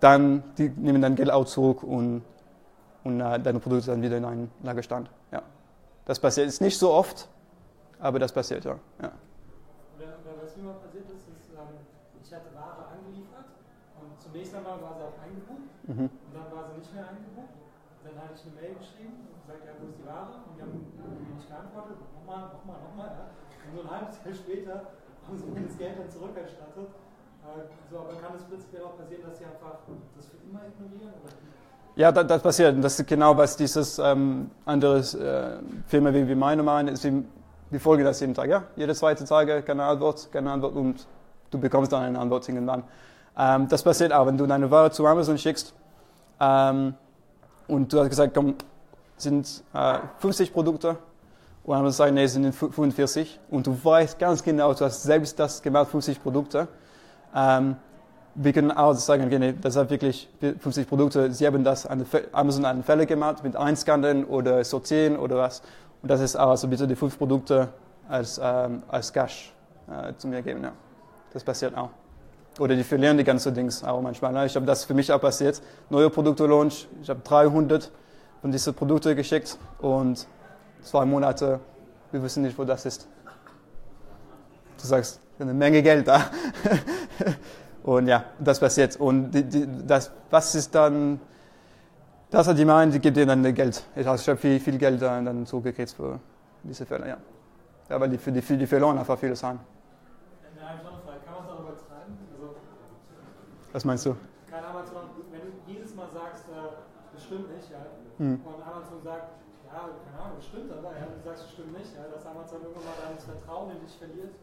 [0.00, 2.22] Dann die nehmen dein Geld auch zurück und,
[3.04, 5.08] und deine Produkte dann wieder in einen Lagerstand.
[5.30, 5.42] Ja.
[6.04, 7.28] Das passiert ist nicht so oft,
[7.98, 8.78] aber das passiert ja.
[9.02, 9.12] ja.
[10.42, 11.78] Was mir mal passiert ist, ist, ähm,
[12.22, 13.46] ich hatte Ware angeliefert
[14.00, 16.06] und zunächst einmal war sie auch eingebucht Mhm.
[16.10, 17.54] und dann war sie nicht mehr eingebucht.
[18.02, 20.32] Dann hatte ich eine Mail geschrieben und gesagt, ja, wo ist die Ware?
[20.48, 22.00] Und die haben irgendwie nicht geantwortet.
[22.16, 23.10] Nochmal, nochmal, nochmal.
[23.12, 23.24] Ja.
[23.28, 24.76] Und so ein halbes Jahr später
[25.28, 26.88] haben sie mir das Geld dann zurückerstattet.
[26.90, 29.84] Äh, so, aber kann es prinzipiell auch passieren, dass sie einfach
[30.16, 31.12] das für immer ignorieren?
[31.20, 31.30] Oder?
[32.00, 32.82] Ja, das, das passiert.
[32.82, 36.96] Das ist genau, was dieses ähm, andere äh, Firma wie, wie meine meinen.
[36.96, 37.22] Sie,
[37.70, 38.48] die folgen das jeden Tag.
[38.48, 38.62] Ja?
[38.74, 41.06] Jede zweite Tage keine Antwort, keine Antwort und
[41.50, 42.84] du bekommst dann eine Antwort irgendwann.
[43.36, 45.74] Ähm, das passiert auch, wenn du deine Ware zu Amazon schickst
[46.40, 46.94] ähm,
[47.68, 48.54] und du hast gesagt, komm,
[49.18, 50.96] sind äh, 50 Produkte
[51.64, 55.60] und Amazon sagt, nee, sind 45 und du weißt ganz genau, du hast selbst das
[55.60, 56.66] gemacht, 50 Produkte.
[57.36, 57.76] Ähm,
[58.34, 61.32] wir können auch sagen, das sind wirklich 50 Produkte.
[61.32, 65.62] Sie haben das an Amazon einen Fälle gemacht mit Einscannen oder Sortieren oder was.
[66.02, 67.68] Und das ist auch, also bitte die fünf Produkte
[68.08, 69.52] als, ähm, als Cash
[69.88, 70.62] äh, zu mir geben.
[70.62, 70.72] Ja.
[71.32, 71.90] Das passiert auch.
[72.58, 74.32] Oder die verlieren die ganzen Dings auch manchmal.
[74.32, 74.46] Ne?
[74.46, 75.60] Ich habe das für mich auch passiert.
[75.88, 76.88] Neue Produkte Launch.
[77.02, 77.90] Ich habe 300
[78.40, 80.26] von diesen Produkten geschickt und
[80.82, 81.60] zwei Monate,
[82.10, 83.06] wir wissen nicht, wo das ist.
[84.80, 86.30] Du sagst, eine Menge Geld da.
[87.82, 88.96] Und ja, das passiert.
[88.96, 91.20] Und die, die, das, was ist dann,
[92.30, 93.82] das hat die gibt dir dann Geld.
[93.96, 96.20] Ich habe viel, viel Geld dann zugekriegt für
[96.62, 97.16] diese Fälle, ja.
[97.88, 99.58] Ja, weil die, für die, die verloren einfach viele Sachen.
[102.40, 102.54] Also,
[103.72, 104.16] was meinst du?
[104.50, 106.74] Kann Amazon, wenn du jedes Mal sagst, äh,
[107.14, 107.86] das stimmt nicht, ja,
[108.18, 108.40] hm.
[108.44, 111.94] und Amazon sagt, ja, keine Ahnung, das stimmt aber, ja, du sagst, das stimmt nicht,
[111.94, 114.34] ja, dass Amazon irgendwann mal dann das Vertrauen in dich verliert.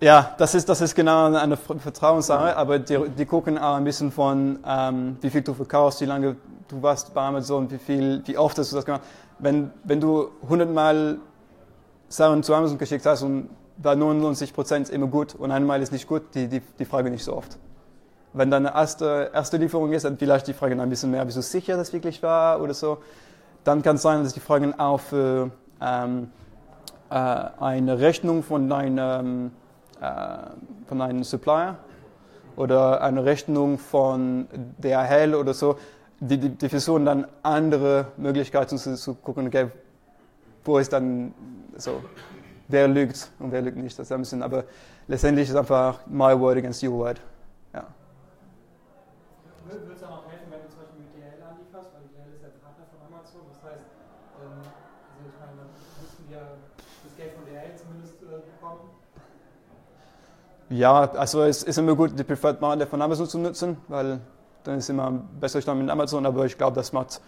[0.00, 4.10] Ja, das ist, das ist genau eine Vertrauenssache, aber die, die gucken auch ein bisschen
[4.10, 6.36] von, ähm, wie viel du verkaufst, wie lange
[6.68, 9.02] du warst bei Amazon, wie, viel, wie oft hast du das gemacht.
[9.38, 11.18] Wenn, wenn du 100 Mal
[12.08, 16.08] Sachen zu Amazon geschickt hast und da 99 Prozent immer gut und einmal ist nicht
[16.08, 17.58] gut, die, die, die Frage nicht so oft.
[18.32, 21.42] Wenn deine erste, erste Lieferung ist, dann vielleicht die Frage ein bisschen mehr, bist du
[21.42, 22.98] sicher, dass es wirklich war oder so,
[23.64, 26.30] dann kann es sein, dass die Fragen auch für ähm,
[27.10, 29.50] äh, eine Rechnung von deinem
[30.00, 31.76] von einem Supplier
[32.56, 35.78] oder eine Rechnung von DHL oder so,
[36.20, 39.70] die, die, die versuchen dann andere Möglichkeiten zu, zu gucken, okay,
[40.64, 41.34] wo ist dann
[41.76, 42.02] so,
[42.68, 43.98] wer lügt und wer lügt nicht.
[43.98, 44.64] Das ist ein bisschen, aber
[45.08, 47.20] letztendlich ist es einfach my word against your word.
[47.72, 47.86] Ja.
[49.64, 52.42] Würde es dann auch helfen, wenn du zum Beispiel mit DHL anlieferst, weil DHL ist
[52.44, 53.88] der Partner von Amazon, das heißt,
[54.44, 56.42] ähm, also ich meine, dann müssten wir
[57.04, 59.00] das Geld von DHL zumindest äh, bekommen.
[60.70, 64.20] Ja, also es ist immer gut, die Preferred Marke von Amazon zu nutzen, weil
[64.62, 67.20] dann ist immer besser stand mit Amazon, aber ich glaube, das macht,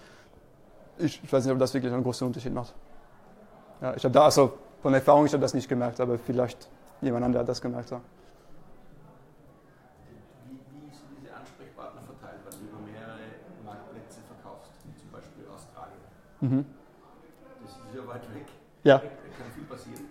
[0.98, 2.72] ich, ich, weiß nicht, ob das wirklich einen großen Unterschied macht.
[3.81, 6.68] Ja, ich habe da, also von Erfahrung, ich habe das nicht gemerkt, aber vielleicht
[7.00, 7.90] jemand anderes hat das gemerkt.
[7.90, 8.00] Ja.
[10.46, 13.18] Wie, wie ist diese Ansprechpartner verteilt, wenn du über mehrere
[13.64, 15.98] Marktplätze verkaufst, wie zum Beispiel Australien?
[16.38, 16.64] Mhm.
[17.61, 18.46] Das ist sehr weit weg.
[18.85, 18.98] Ja.
[18.98, 20.07] Da kann viel passieren.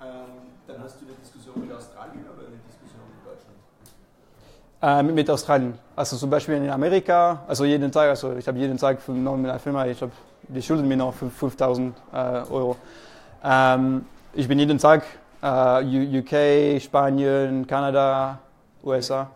[0.00, 3.56] Ähm, dann hast du eine Diskussion mit Australien oder eine Diskussion mit Deutschland?
[4.86, 5.74] Äh, mit, Australien.
[5.96, 9.58] Also zum Beispiel in Amerika, also jeden Tag, also ich habe jeden Tag von einer
[9.58, 10.12] Firma, ich habe,
[10.46, 12.16] die schulden mir noch 5000 äh,
[12.48, 12.76] Euro.
[13.42, 15.02] Ähm, ich bin jeden Tag
[15.42, 18.38] äh, UK, Spanien, Kanada,
[18.84, 19.28] USA.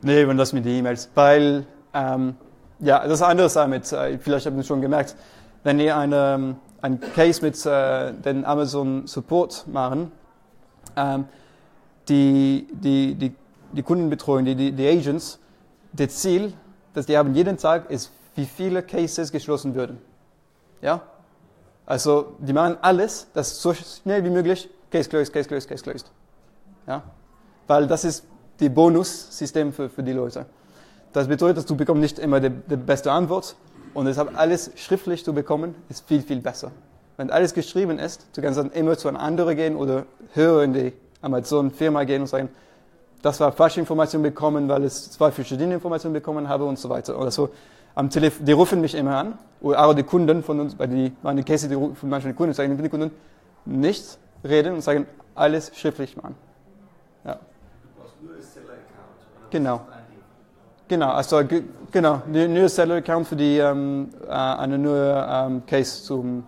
[0.00, 1.10] Nee, und das mit den E-Mails.
[1.14, 2.34] Weil, ähm,
[2.78, 5.16] ja, das ist anders damit, äh, vielleicht habt ihr schon gemerkt,
[5.64, 10.10] wenn ihr eine, ein Case mit äh, den Amazon Support machen,
[10.96, 11.26] ähm,
[12.08, 13.34] die, die, die,
[13.72, 15.38] die Kundenbetreuung, die, die, die Agents,
[15.92, 16.52] das Ziel,
[16.94, 19.98] das die haben jeden Tag, ist, wie viele Cases geschlossen würden.
[20.80, 21.02] Ja?
[21.86, 26.10] Also, die machen alles, dass so schnell wie möglich Case closed, Case closed, Case closed.
[26.86, 27.02] Ja?
[27.66, 28.24] Weil das ist
[28.60, 30.46] die Bonussystem für, für die Leute.
[31.12, 33.56] Das bedeutet, dass du bekommst nicht immer die, die beste Antwort
[33.94, 36.70] und deshalb alles schriftlich zu bekommen, ist viel, viel besser.
[37.16, 40.72] Wenn alles geschrieben ist, du kannst dann immer zu einem anderen gehen oder höher in
[40.72, 42.48] die Amazon-Firma gehen und sagen,
[43.22, 47.18] das war falsche Information bekommen, weil es zwei verschiedene Informationen bekommen habe und so weiter.
[47.18, 47.50] Oder so.
[47.94, 51.12] Am Telefon, die rufen mich immer an, oder auch die Kunden von uns, weil die,
[51.22, 53.10] meine Käse, die rufen manchmal die Kunden, sagen die Kunden,
[53.64, 56.36] nicht reden und sagen, alles schriftlich machen.
[57.24, 57.34] Ja.
[57.34, 59.50] Du brauchst nur ein Seller-Account.
[59.50, 59.80] Genau.
[60.88, 61.42] Genau, also
[61.92, 66.44] genau, nur Seller-Account für die, ähm, äh, eine neue ähm, Case zum,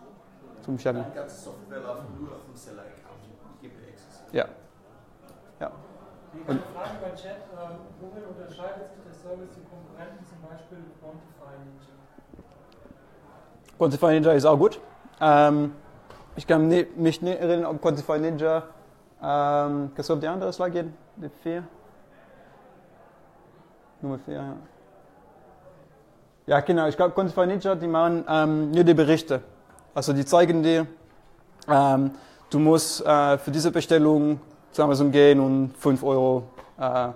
[0.64, 1.04] zum Channel.
[1.12, 2.52] Die ganze Software läuft nur auf dem.
[3.62, 4.22] Ich Access.
[4.32, 4.44] Ja.
[4.44, 4.48] Ja.
[6.34, 11.54] Eine Frage beim Chat, äh, worin unterscheidet sich der Service zu Konkurrenten, zum Beispiel Quantify
[11.64, 11.94] Ninja?
[13.78, 14.80] Quantify Ninja ist auch gut.
[15.20, 15.72] Ähm,
[16.36, 18.62] ich kann ni- mich nicht erinnern, ob Quantify Ninja,
[19.22, 20.96] ähm, kannst du auf die andere Slide gehen?
[21.16, 21.62] Die 4?
[24.00, 24.56] Nummer 4, ja.
[26.46, 29.42] Ja, genau, ich glaube, Quantify Ninja, die machen ähm, nur die Berichte.
[29.94, 30.86] Also die zeigen dir,
[31.68, 32.10] ähm,
[32.50, 34.40] du musst äh, für diese Bestellung
[34.72, 36.44] zu Amazon gehen und 5 Euro
[36.78, 37.10] äh, äh,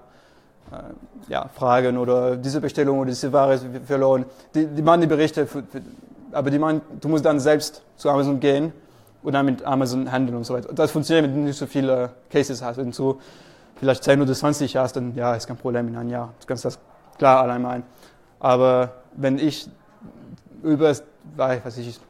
[1.29, 4.25] ja, fragen oder diese Bestellung oder diese Ware ist verloren.
[4.55, 5.83] Die, die machen die Berichte, für, für,
[6.33, 8.73] aber die machen, du musst dann selbst zu Amazon gehen
[9.23, 10.73] und dann mit Amazon handeln und so weiter.
[10.73, 12.77] Das funktioniert, wenn du nicht so viele Cases hast.
[12.77, 13.19] Wenn du
[13.77, 16.33] vielleicht 10 oder 20 hast, dann ja, ist kein Problem in einem Jahr.
[16.41, 16.79] Du kannst das
[17.19, 17.83] klar allein machen.
[18.39, 19.69] Aber wenn ich
[20.63, 20.95] über,
[21.37, 22.01] weiß ich,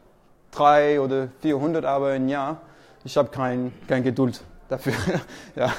[0.53, 2.59] 3 oder 400 aber im Jahr,
[3.05, 4.95] ich habe kein, kein Geduld dafür.
[5.57, 5.73] ja.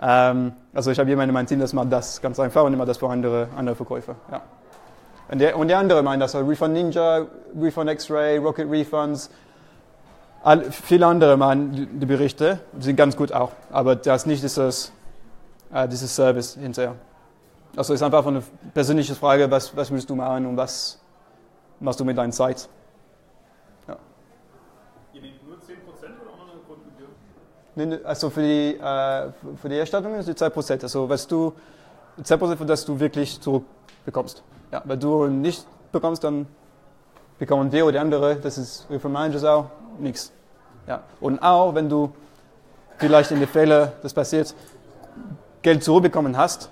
[0.00, 2.86] ähm, also ich habe jemanden in meinem Team, das macht das ganz einfach und immer
[2.86, 4.16] das für andere, andere Verkäufer.
[4.30, 4.42] Ja.
[5.30, 7.26] Und, der, und die anderen meinen das, Refund Ninja,
[7.58, 9.30] Refund X-Ray, Rocket Refunds,
[10.42, 14.42] all, viele andere machen die, die Berichte, sind ganz gut auch, aber das ist nicht
[14.42, 14.92] dieses,
[15.72, 16.96] äh, dieses Service hinterher.
[17.76, 18.42] Also es ist einfach eine
[18.74, 21.00] persönliche Frage, was, was willst du machen und was
[21.80, 22.68] machst du mit deiner Zeit.
[25.14, 25.60] Ihr nehmt nur 10%
[26.20, 27.08] oder auch noch eine Grundgebühr?
[27.08, 27.61] Nee, nee,
[28.04, 30.82] Also für die, äh, für die Erstattung ist die 2%.
[30.82, 31.52] Also was du,
[32.22, 34.42] 2% von das du wirklich zurückbekommst.
[34.70, 36.46] Ja, wenn du nicht bekommst, dann
[37.38, 39.66] bekommen wir oder andere, das ist von Managers auch,
[39.98, 40.32] nichts.
[40.86, 41.02] Ja.
[41.20, 42.12] Und auch wenn du
[42.98, 44.54] vielleicht in den Fällen, das passiert,
[45.62, 46.70] Geld zurückbekommen hast,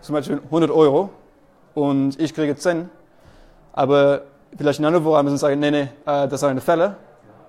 [0.00, 1.10] zum Beispiel 100 Euro
[1.74, 2.90] und ich kriege 10,
[3.72, 4.22] aber
[4.56, 6.96] vielleicht in einer Woche haben sie sagen, nee, nee, äh, das ist eine Fälle,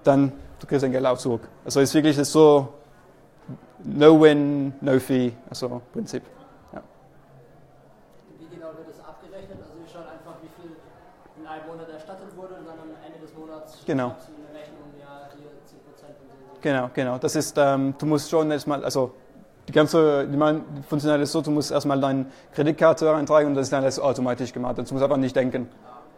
[0.03, 1.41] dann du kriegst dein Geld auch zurück.
[1.65, 2.69] Also es ist wirklich so
[3.83, 6.23] no win, no fee, also Prinzip.
[8.39, 9.57] Wie genau wird das abgerechnet?
[9.59, 10.71] Also wir schauen einfach, wie viel
[11.39, 14.09] in einem Monat erstattet wurde und dann am Ende des Monats Genau.
[14.09, 16.61] du eine Rechnung, ja, hier 10% und so.
[16.61, 17.17] Genau, genau.
[17.17, 19.13] Das ist, ähm, du musst schon erstmal, also
[19.67, 23.73] die ganze, die man, funktioniert so, du musst erstmal deine Kreditkarte eintragen und das ist
[23.73, 24.77] dann alles automatisch gemacht.
[24.77, 25.69] Du musst einfach nicht denken.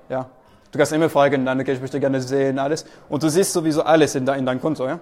[0.10, 0.30] Ja.
[0.71, 2.86] Du kannst immer fragen, dann, okay, ich möchte gerne sehen, alles.
[3.08, 4.99] Und du siehst sowieso alles in, de, in deinem Konto, ja.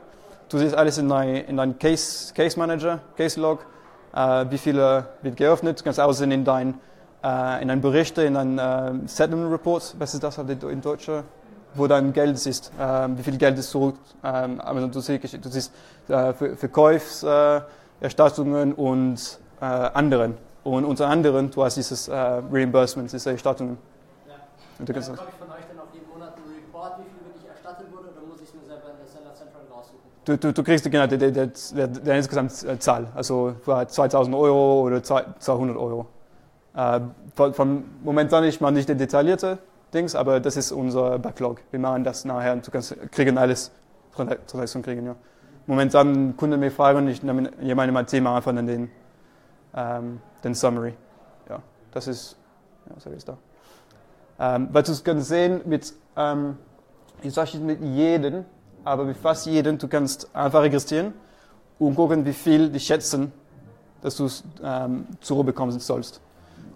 [0.52, 3.66] Du siehst alles in dein, in dein Case, Case Manager, Case Log,
[4.14, 5.80] äh, wie viele wird geöffnet.
[5.80, 6.74] Du kannst auch sehen in dein,
[7.24, 11.10] äh, in deinen Berichte, in deinen äh, Settlement Report, was ist das halt in Deutsch?
[11.74, 13.96] wo dein Geld ist, ähm, wie viel Geld ist zurück.
[14.22, 15.72] Also du siehst, du siehst
[16.08, 20.38] äh, Ver Verkaufserstattungen äh, und äh, anderen.
[20.64, 23.80] Und unter anderem, du hast dieses Reimbursement, diese Erstattungen.
[24.28, 24.36] Ja.
[24.78, 27.06] Und du kannst das, bekomme ich von euch dann auch jeden Monat einen Report, wie
[27.10, 30.11] viel wirklich erstattet wurde, oder muss ich es mir selber in der Seller Central raussuchen?
[30.26, 31.50] Du, du, du kriegst genau die, die, die,
[31.88, 36.08] die insgesamt Zahl, also für 2000 Euro oder 200 Euro.
[36.76, 37.02] Äh,
[37.36, 39.58] von, von momentan nicht mal nicht die detaillierte
[39.94, 41.62] Dings, aber das ist unser Backlog.
[41.72, 43.72] Wir machen das nachher und du kannst kriegen alles
[44.14, 45.16] Transaktionen kriegen, ja.
[45.68, 48.90] Momentan Kunden mir fragen, ich nehme jemand in mein Thema einfach dann den,
[49.76, 50.94] ähm, den Summary.
[51.50, 52.36] Ja, das ist,
[52.90, 53.38] ja, was habe ich da?
[54.40, 56.58] Ähm, weil du kannst sehen mit, ähm,
[57.22, 58.46] ich sage mit jedem,
[58.84, 61.14] aber mit fast jedem, du kannst einfach registrieren
[61.80, 63.32] und gucken, wie viel die schätzen,
[64.02, 66.22] dass du es ähm, zurückbekommen sollst.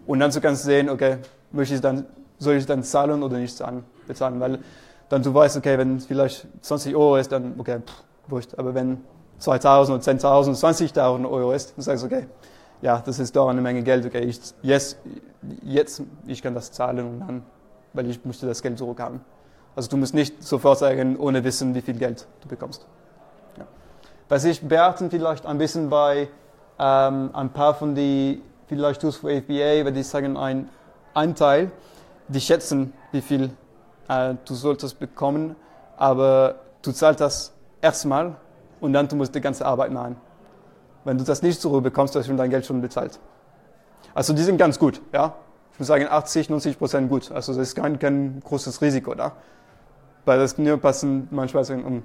[0.05, 1.17] Und dann du kannst sehen, okay,
[1.51, 2.05] möchte ich dann,
[2.37, 4.59] soll ich dann zahlen oder nicht zahlen, bezahlen, weil
[5.09, 8.55] dann du weißt, okay, wenn vielleicht 20 Euro ist, dann, okay, pff, wurscht.
[8.57, 8.99] Aber wenn
[9.39, 12.27] 2000 oder 10.000, 20.000 Euro ist, dann sagst du, okay,
[12.81, 14.97] ja, das ist doch eine Menge Geld, okay, ich, yes,
[15.63, 17.43] jetzt, ich kann das zahlen und dann,
[17.93, 19.21] weil ich möchte das Geld zurückhaben.
[19.75, 22.85] Also du musst nicht sofort sagen, ohne wissen, wie viel Geld du bekommst.
[23.57, 23.65] Ja.
[24.29, 26.29] Was ich beachten vielleicht ein bisschen bei
[26.79, 30.69] ähm, ein paar von die vielleicht Tools für FBA, weil die sagen ein,
[31.35, 31.71] Teil,
[32.27, 33.51] die schätzen, wie viel
[34.07, 35.55] äh, du solltest bekommen,
[35.97, 38.35] aber du zahlst das erstmal
[38.81, 40.17] und dann du musst die ganze Arbeit machen.
[41.03, 43.19] Wenn du das nicht zurückbekommst, hast du dein Geld schon bezahlt.
[44.13, 45.35] Also die sind ganz gut, ja.
[45.73, 47.31] Ich muss sagen 80, 90 Prozent gut.
[47.31, 49.33] Also das ist kein, kein großes Risiko da.
[50.25, 52.03] Weil das nur passen manchmal sagen, um,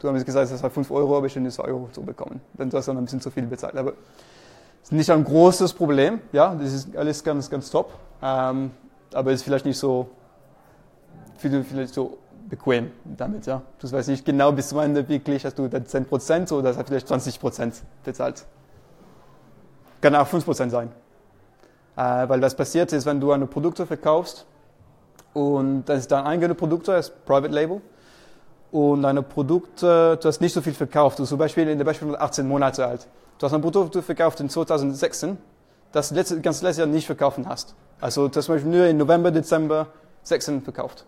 [0.00, 2.40] du hast gesagt, das war 5 Euro, aber ich will 2 Euro zurückbekommen.
[2.54, 3.76] Dann hast du dann ein bisschen zu viel bezahlt.
[3.76, 3.92] Aber
[4.82, 6.54] es ist nicht ein großes Problem, ja.
[6.54, 7.92] Das ist alles ganz, ganz top.
[8.22, 8.72] Ähm,
[9.14, 10.08] aber es ist vielleicht nicht so,
[11.38, 13.62] viel, vielleicht so bequem damit, ja.
[13.78, 16.86] Du weißt nicht genau bis zum Ende wirklich, hast du dann 10 Prozent oder hast
[16.86, 18.44] vielleicht 20 Prozent bezahlt.
[20.00, 20.90] Kann auch 5 Prozent sein.
[21.96, 24.46] Äh, weil was passiert ist, wenn du eine Produkte verkaufst
[25.32, 27.80] und das ist dein eigenes Produkt, das ist Private Label
[28.72, 32.14] und deine Produkte, du hast nicht so viel verkauft, du zum Beispiel in der Beispiel
[32.16, 33.06] 18 Monate alt.
[33.38, 35.38] Du hast ein Produkt verkauft in 2016,
[35.92, 37.74] das letzte, ganz letztes Jahr nicht verkaufen hast.
[38.00, 39.86] Also das zum Beispiel nur in November, Dezember
[40.22, 41.04] 16 verkauft.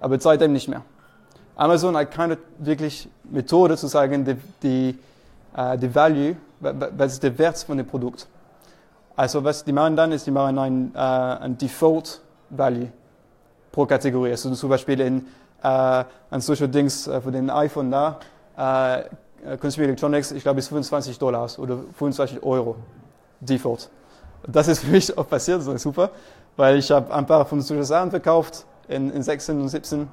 [0.00, 0.82] Aber seitdem nicht mehr.
[1.54, 4.98] Amazon hat keine wirklich Methode zu sagen, die, die,
[5.56, 8.26] äh, die Value, wa- wa- was ist der Wert von dem Produkt.
[9.14, 12.88] Also was die machen dann, ist, die machen ein, äh, ein Default Value
[13.72, 14.30] pro Kategorie.
[14.30, 15.26] Also zum Beispiel in,
[15.62, 18.20] äh, an solche Dings äh, von den iPhone da,
[18.56, 22.76] äh, Consumer Electronics, ich glaube, ist 25 Dollar oder 25 Euro
[23.40, 23.90] Default.
[24.46, 26.10] Das ist für mich auch passiert, das ist super,
[26.56, 30.08] weil ich habe ein paar von solchen Sachen verkauft in, in 16 und 17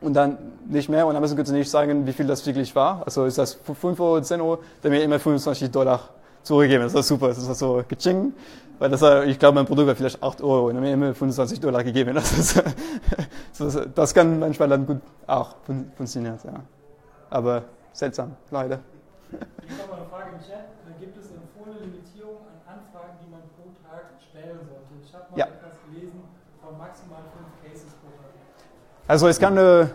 [0.00, 3.02] und dann nicht mehr und Amazon könnte nicht sagen, wie viel das wirklich war.
[3.04, 6.00] Also ist das 5 Euro, 10 Euro, dann mir immer 25 Dollar
[6.42, 6.84] zurückgegeben.
[6.84, 8.32] Das war super, das war so geching,
[8.78, 11.14] weil das war, ich glaube, mein Produkt war vielleicht 8 Euro und dann mir immer
[11.14, 12.14] 25 Dollar gegeben.
[12.18, 12.62] Das, ist,
[13.58, 16.52] das, das kann manchmal dann gut auch fun funktionieren, ja.
[17.30, 17.62] Aber
[17.92, 18.78] seltsam, leider.
[19.30, 20.64] Kommt mal eine Frage im Chat.
[21.00, 22.36] Gibt es empfohlene Limitierung
[22.68, 24.94] an Anfragen, die man pro Tag stellen sollte?
[25.04, 25.46] Ich habe mal Ja.
[25.46, 26.20] etwas gelesen
[26.62, 28.30] von maximal fünf Cases pro Tag.
[29.08, 29.90] Also es ist keine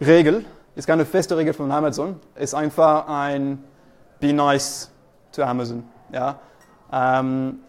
[0.00, 0.44] Regel,
[0.74, 2.20] es ist keine feste Regel von Amazon.
[2.34, 3.62] Es ist einfach ein
[4.20, 4.90] Be nice
[5.32, 5.84] to Amazon.
[6.12, 6.38] Ja?
[6.92, 7.60] Ähm,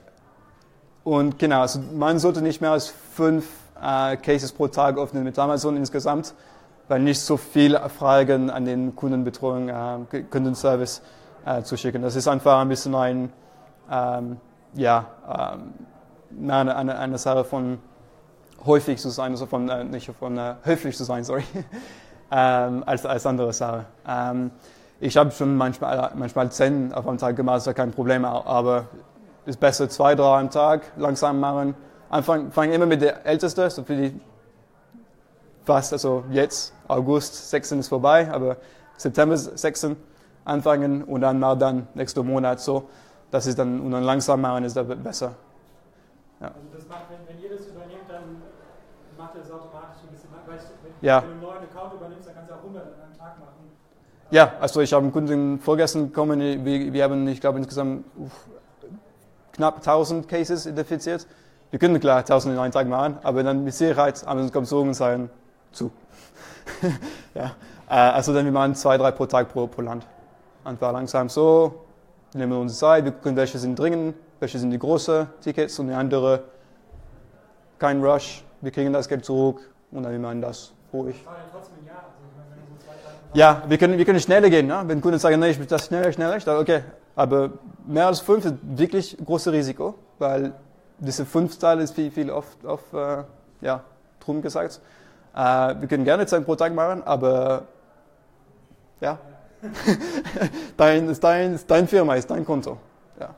[1.08, 3.48] und genau, also man sollte nicht mehr als fünf
[3.82, 6.34] äh, Cases pro Tag öffnen mit Amazon insgesamt,
[6.90, 11.02] weil nicht so viele Fragen an den Kundenbetreuung, äh, Kundenservice
[11.46, 12.02] äh, zu schicken.
[12.02, 13.32] Das ist einfach ein bisschen ein,
[13.90, 14.36] ähm,
[14.74, 15.06] ja,
[16.36, 17.80] ähm, eine, eine, eine Sache von
[18.66, 21.46] häufig zu sein, also von, äh, nicht von äh, höflich zu sein, sorry,
[22.32, 23.86] ähm, als, als andere Sache.
[24.06, 24.52] Ähm,
[25.00, 28.88] ich habe schon manchmal, manchmal zehn auf einem Tag gemacht, ist ja kein Problem, aber
[29.48, 31.74] ist besser zwei, drei am Tag, langsam machen.
[32.10, 34.20] Anfang, fang immer mit der Älteste, so für die
[35.64, 38.58] fast, also jetzt, August 16 ist vorbei, aber
[38.98, 39.96] September 16
[40.46, 42.90] anfangen und dann mal dann nächsten Monat so.
[43.32, 45.36] Das ist dann, und dann langsam machen ist da besser.
[46.40, 48.42] Also das macht, wenn, wenn ihr das übernehmt, dann
[49.18, 51.22] macht ihr das automatisch ein bisschen, weißt du, wenn, Ja.
[51.22, 53.54] wenn du einen neuen Account übernimmst, dann kannst du auch 100 an einem Tag machen.
[54.30, 58.06] Ja, also ich habe einen Kunden vorgestern gekommen, wir, wir haben, ich glaube, insgesamt
[59.58, 61.28] knapp 1000 Cases identifiziert.
[61.70, 64.94] Wir können klar 1000 in einem Tag machen, aber dann mit Sicherheit Amazon kommt so
[64.94, 65.30] sagen
[65.74, 65.92] zu.
[67.34, 67.52] ja,
[67.90, 70.06] äh, also dann wir machen zwei, drei pro Tag pro, pro Land.
[70.64, 71.86] Einfach langsam so,
[72.34, 75.88] nehmen wir unsere Zeit, wir gucken, welche sind dringend, welche sind die großen Tickets und
[75.88, 76.44] die andere
[77.80, 81.16] kein Rush, wir kriegen das Geld zurück und dann wir machen das ruhig.
[83.34, 84.68] Ja wir können, wir können schneller gehen.
[84.68, 84.84] Ne?
[84.86, 86.84] Wenn Kunden sagen, nee, ich möchte das schneller, schneller, sage, okay.
[87.18, 87.50] Aber
[87.88, 90.54] mehr als fünf ist wirklich großes Risiko, weil
[91.00, 93.24] diese fünf Teile ist viel, viel oft, oft äh,
[93.62, 93.84] ja,
[94.20, 94.80] drum gesagt.
[95.36, 95.40] Äh,
[95.82, 97.64] wir können gerne Zeit pro Tag machen, aber
[99.02, 99.18] ja,
[100.78, 102.78] dein, ist dein, ist dein Firma, ist dein Konto.
[103.20, 103.34] Ja.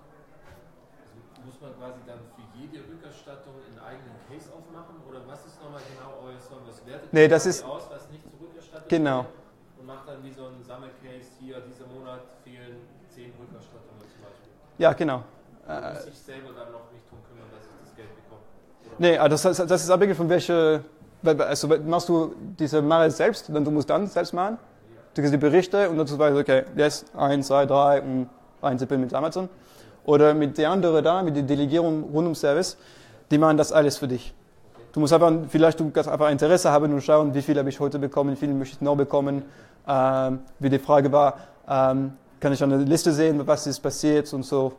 [1.46, 4.96] Muss man quasi dann für jede Rückerstattung einen eigenen Case aufmachen?
[5.10, 6.84] Oder was ist nochmal genau euer Service?
[6.86, 9.20] Wertet Nee, das ist- aus, was nicht zurückerstattet Genau.
[9.24, 12.76] wird und macht dann wie so ein Sammelcase, hier, dieser Monat fehlen
[13.10, 14.52] zehn Rückerstattungen zum Beispiel.
[14.80, 15.18] Ja, genau.
[15.18, 18.42] Muss ich selber dann noch mich drum kümmern, dass ich das Geld bekomme.
[18.98, 20.82] Nee, also das, das das ist abhängig von welcher,
[21.24, 24.58] also machst du diese Mare selbst, dann du musst dann selbst machen.
[25.14, 28.30] Du kriegst die Berichte und dann weißt du, okay, jetzt eins, zwei, drei und
[28.62, 29.50] eintippen mit Amazon.
[30.06, 32.78] Oder mit der anderen da, mit der Delegierung rund um Service,
[33.30, 34.34] die machen das alles für dich.
[34.94, 37.80] Du musst einfach, vielleicht du kannst einfach Interesse haben und schauen, wie viel habe ich
[37.82, 39.44] heute bekommen, wie viel möchte ich noch bekommen.
[39.88, 41.38] Ähm, wie die Frage war,
[41.68, 44.74] ähm, kann ich eine Liste sehen, was ist passiert und so.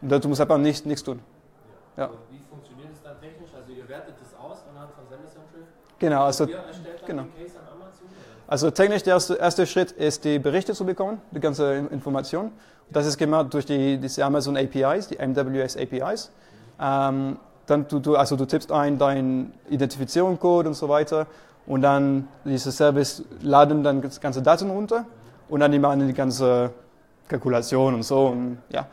[0.00, 1.20] Und du musst einfach nichts, nichts tun.
[1.96, 2.06] Ja.
[2.06, 3.50] Und wie funktioniert es dann technisch?
[3.54, 5.62] Also ihr wertet das aus anhand von SenderCentral?
[5.98, 6.46] Genau, also
[7.06, 7.24] genau.
[8.46, 12.52] Also technisch der erste, erste Schritt ist, die Berichte zu bekommen, die ganze Information.
[12.90, 16.30] Das ist gemacht durch die diese Amazon APIs, die MWS APIs.
[16.78, 21.26] Ähm, dann du, du, also du tippst ein deinen Identifizierungscode und so weiter
[21.66, 25.06] und dann diese Service laden dann das ganze Daten runter
[25.48, 26.70] und dann die machen die ganze
[27.28, 28.86] Kalkulation und so und ja.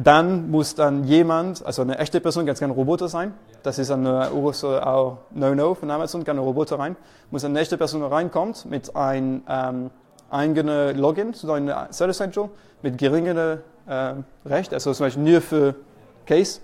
[0.00, 3.34] Dann muss dann jemand, also eine echte Person, kann kein Roboter sein.
[3.64, 3.90] Das ist
[4.30, 6.94] große auch No-No von Amazon, kann ein Roboter rein.
[7.32, 9.90] Muss eine echte Person reinkommt mit einem ähm,
[10.30, 12.48] eigenen Login zu deinem Service Central
[12.80, 14.14] mit geringem äh,
[14.46, 15.74] Recht, also zum Beispiel nur für
[16.26, 16.60] Case.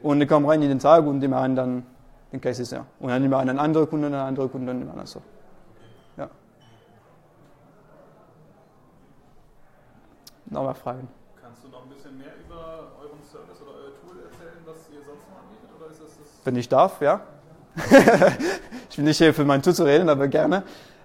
[0.00, 1.82] Und die kommen rein in den Tag und die machen dann
[2.32, 2.84] den Case ist ja.
[3.00, 5.22] Und dann machen einen anderen Kunden, einen anderen Kunden das so.
[10.50, 11.08] Nochmal Fragen.
[11.42, 15.00] Kannst du noch ein bisschen mehr über euren Service oder euer Tool erzählen, was ihr
[15.06, 15.70] sonst noch anbietet?
[15.78, 17.20] Oder ist das das Wenn ich darf, ja.
[18.90, 20.62] ich bin nicht hier für mein Tool zu reden, aber gerne.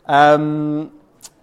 [0.07, 0.89] Ähm,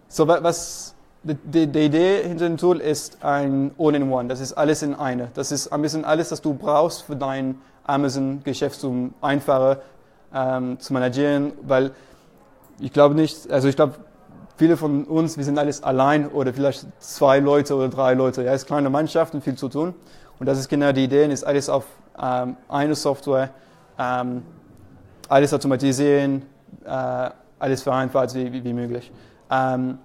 [0.09, 4.29] so, wa- was, die, die, die Idee hinter dem Tool ist ein All-in-One.
[4.29, 5.31] Das ist alles in eine.
[5.35, 9.83] Das ist ein bisschen alles, was du brauchst für dein Amazon-Geschäft zum einfacher
[10.33, 11.91] ähm, zu managieren, weil
[12.81, 13.95] ich glaube nicht, also ich glaube,
[14.59, 18.43] viele von uns, wir sind alles allein oder vielleicht zwei Leute oder drei Leute.
[18.43, 19.95] Ja, es ist eine kleine Mannschaft und viel zu tun.
[20.39, 21.85] Und das ist genau die Idee, ist alles auf
[22.21, 23.51] ähm, eine Software,
[23.99, 24.43] ähm,
[25.29, 26.43] alles automatisieren,
[26.85, 29.13] äh, alles vereinfacht wie, wie, möglich.
[29.51, 29.99] Ähm,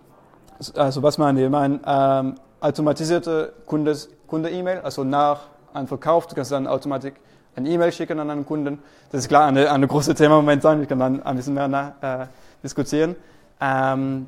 [0.75, 1.43] also was meinen wir?
[1.45, 5.41] Wir meinen ähm, automatisierte Kunde-E-Mail, also nach
[5.73, 7.13] einem Verkauf, du kannst dann automatisch
[7.55, 8.79] eine E-Mail schicken an einen Kunden.
[9.11, 12.27] Das ist klar ein großes Thema momentan, ich kann dann ein bisschen mehr nach, äh,
[12.63, 13.15] diskutieren.
[13.59, 14.27] Ähm,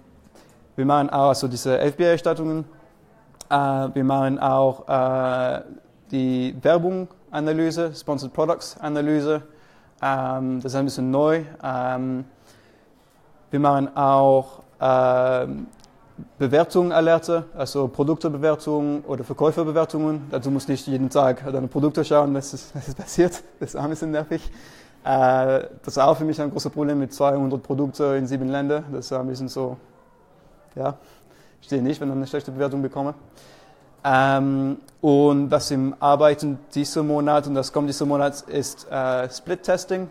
[0.76, 2.65] wir machen auch also diese FBI-Erstattungen.
[3.49, 5.61] Äh, wir machen auch äh,
[6.11, 9.41] die Werbung-Analyse, Sponsored Products-Analyse.
[10.01, 11.43] Ähm, das ist ein bisschen neu.
[11.63, 12.26] Ähm,
[13.51, 15.67] wir machen auch ähm,
[16.38, 20.28] Bewertungen alerte, also Produktebewertungen oder Verkäuferbewertungen.
[20.32, 23.43] Dazu muss nicht jeden Tag deine Produkte schauen, was ist, was ist passiert.
[23.59, 24.41] Das ist ein bisschen nervig.
[25.03, 28.84] Äh, das ist auch für mich ein großes Problem mit 200 Produkten in sieben Ländern.
[28.91, 29.78] Das ist ein bisschen so,
[30.76, 30.97] ja,
[31.61, 33.15] ich stehe nicht, wenn ich eine schlechte Bewertung bekomme.
[34.03, 40.07] Ähm, und was im Arbeiten diesen Monat, und das kommt diesen Monat, ist äh, Split-Testing.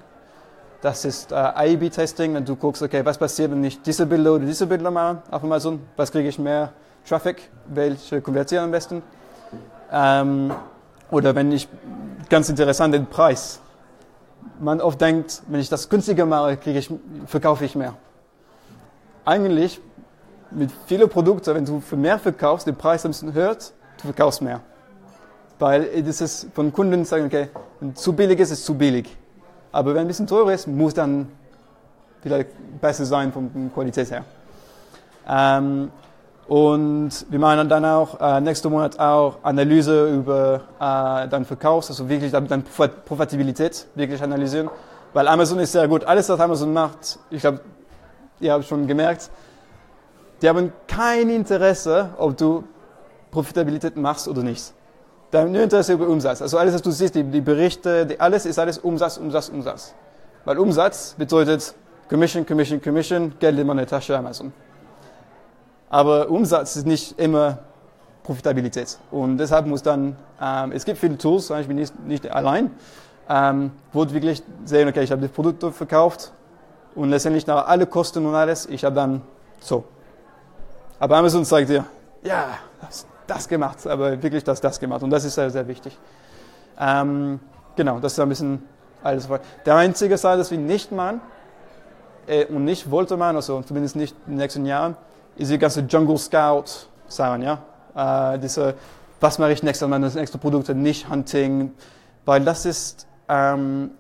[0.81, 4.45] Das ist äh, A-B-Testing, wenn du guckst, okay, was passiert, wenn ich diese Bilder oder
[4.45, 6.73] diese Bilder mache auf Amazon, was kriege ich mehr
[7.09, 9.03] Traffic, welche konvertieren am besten.
[9.93, 10.53] Ähm,
[11.11, 11.69] oder wenn ich,
[12.29, 13.61] ganz interessant, den Preis.
[14.59, 16.91] Man oft denkt, wenn ich das günstiger mache, kriege ich,
[17.27, 17.95] verkaufe ich mehr.
[19.25, 19.81] Eigentlich,
[20.55, 24.43] mit vielen Produkten, wenn du für mehr verkaufst, den Preis ein bisschen hört, du verkaufst
[24.43, 24.61] mehr.
[25.59, 27.49] Weil das ist von Kunden sagen, okay,
[27.81, 29.17] wenn zu billig ist, ist zu billig.
[29.73, 31.29] Aber wenn ein bisschen teurer ist, muss dann
[32.23, 32.49] vielleicht
[32.81, 34.25] besser sein von Qualität her.
[35.29, 35.91] Ähm,
[36.47, 42.09] und wir machen dann auch äh, nächsten Monat auch Analyse über äh, deinen Verkauf, also
[42.09, 42.63] wirklich deine
[43.05, 44.69] Profitabilität wirklich analysieren.
[45.15, 46.05] Weil Amazon ist sehr gut.
[46.05, 47.61] Alles, was Amazon macht, ich glaube,
[48.41, 49.31] ihr habt schon gemerkt,
[50.45, 52.65] die haben kein Interesse, ob du
[53.31, 54.75] Profitabilität machst oder nicht.
[55.31, 56.43] Dann nur Interesse über Umsatz.
[56.43, 59.95] Also alles, was du siehst, die, die Berichte, die, alles ist alles Umsatz, Umsatz, Umsatz.
[60.45, 61.75] Weil Umsatz bedeutet
[62.11, 64.53] Commission, Commission, Commission, Geld in meine Tasche, Amazon.
[65.89, 67.61] Aber Umsatz ist nicht immer
[68.23, 68.99] Profitabilität.
[69.11, 72.71] Und deshalb muss dann, ähm, es gibt viele Tools, ich bin nicht, nicht allein,
[73.31, 76.33] ähm, wo wirklich sehen, okay, ich habe das Produkt verkauft
[76.95, 79.23] und letztendlich nach alle Kosten und alles, ich habe dann
[79.59, 79.85] so.
[81.05, 81.85] Aber Amazon zeigt dir,
[82.23, 85.03] ja, das, das gemacht, aber wirklich das, das gemacht.
[85.03, 85.99] Und das ist sehr, sehr wichtig.
[86.81, 87.41] Ähm,
[87.77, 88.63] genau, das ist ein bisschen
[89.03, 89.29] alles.
[89.67, 91.21] Der einzige Teil, das wir nicht machen
[92.27, 94.97] äh, und nicht wollte machen, also zumindest nicht in den nächsten Jahren,
[95.37, 97.59] ist die ganze Jungle Scout Sachen, ja.
[97.95, 98.73] Äh, diese,
[99.21, 101.73] was mache ich nächstes Mal, das nächste Produkte, nicht Hunting,
[102.25, 103.91] weil das ist, ähm,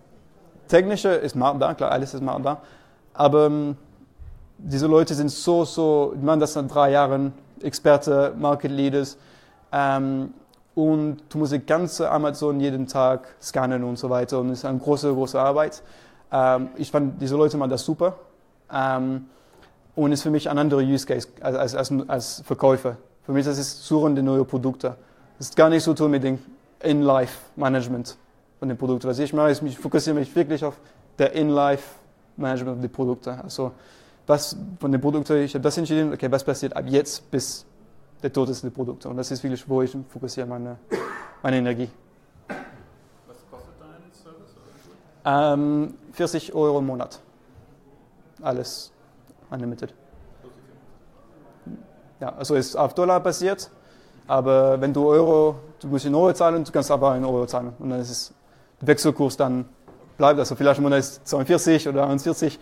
[0.69, 2.63] technische ist machbar, klar, alles ist machbar,
[3.13, 3.77] aber ähm,
[4.59, 9.17] diese Leute sind so, so, ich meine, das seit drei Jahren, Experte, Market Leaders.
[9.73, 10.33] Ähm,
[10.75, 14.41] und du musst die ganze Amazon jeden Tag scannen und so weiter.
[14.41, 15.83] Und es ist eine große, große Arbeit.
[16.33, 18.17] Ähm, ich fand diese Leute mal das super.
[18.73, 19.27] Ähm,
[19.95, 22.97] und ist für mich ein anderer Use Case als, als, als Verkäufer.
[23.25, 24.97] Für mich das ist Suchen der neuen Produkte.
[25.39, 26.39] Das ist gar nicht so tun mit dem
[26.81, 28.17] In-Life-Management
[28.59, 29.09] von den Produkten.
[29.09, 30.77] Was ich mache, ist, ich fokussiere mich wirklich auf
[31.19, 33.39] der In-Life-Management der Produkte.
[33.43, 33.73] Also
[34.27, 37.67] was von den Produkten, ich habe das entschieden, okay, was passiert ab jetzt bis
[38.23, 39.09] der Tod ist der Produkte.
[39.09, 40.79] Und das ist wirklich, wo ich fokussiere meine,
[41.43, 41.91] meine Energie.
[43.27, 44.55] Was kostet dein Service?
[45.27, 47.21] Ähm, 40 Euro im Monat.
[48.41, 48.91] Alles
[49.51, 49.93] unlimited.
[52.21, 53.71] Ja, also ist auf Dollar basiert,
[54.27, 57.75] aber wenn du Euro, du musst in Euro zahlen, du kannst aber in Euro zahlen.
[57.79, 58.35] Und dann ist es,
[58.81, 59.67] der Wechselkurs dann
[60.17, 62.59] bleibt, also vielleicht im Monat ist 42 oder 41,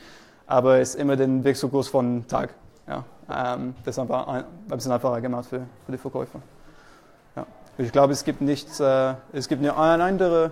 [0.53, 2.55] aber es ist immer den Wechselkurs von Tag.
[2.87, 6.41] Ja, ähm, das ist einfach ein, bisschen einfacher gemacht für, für die Verkäufer.
[7.35, 7.47] Ja.
[7.79, 10.51] Ich glaube, es gibt nicht, äh, es gibt nur ein anderes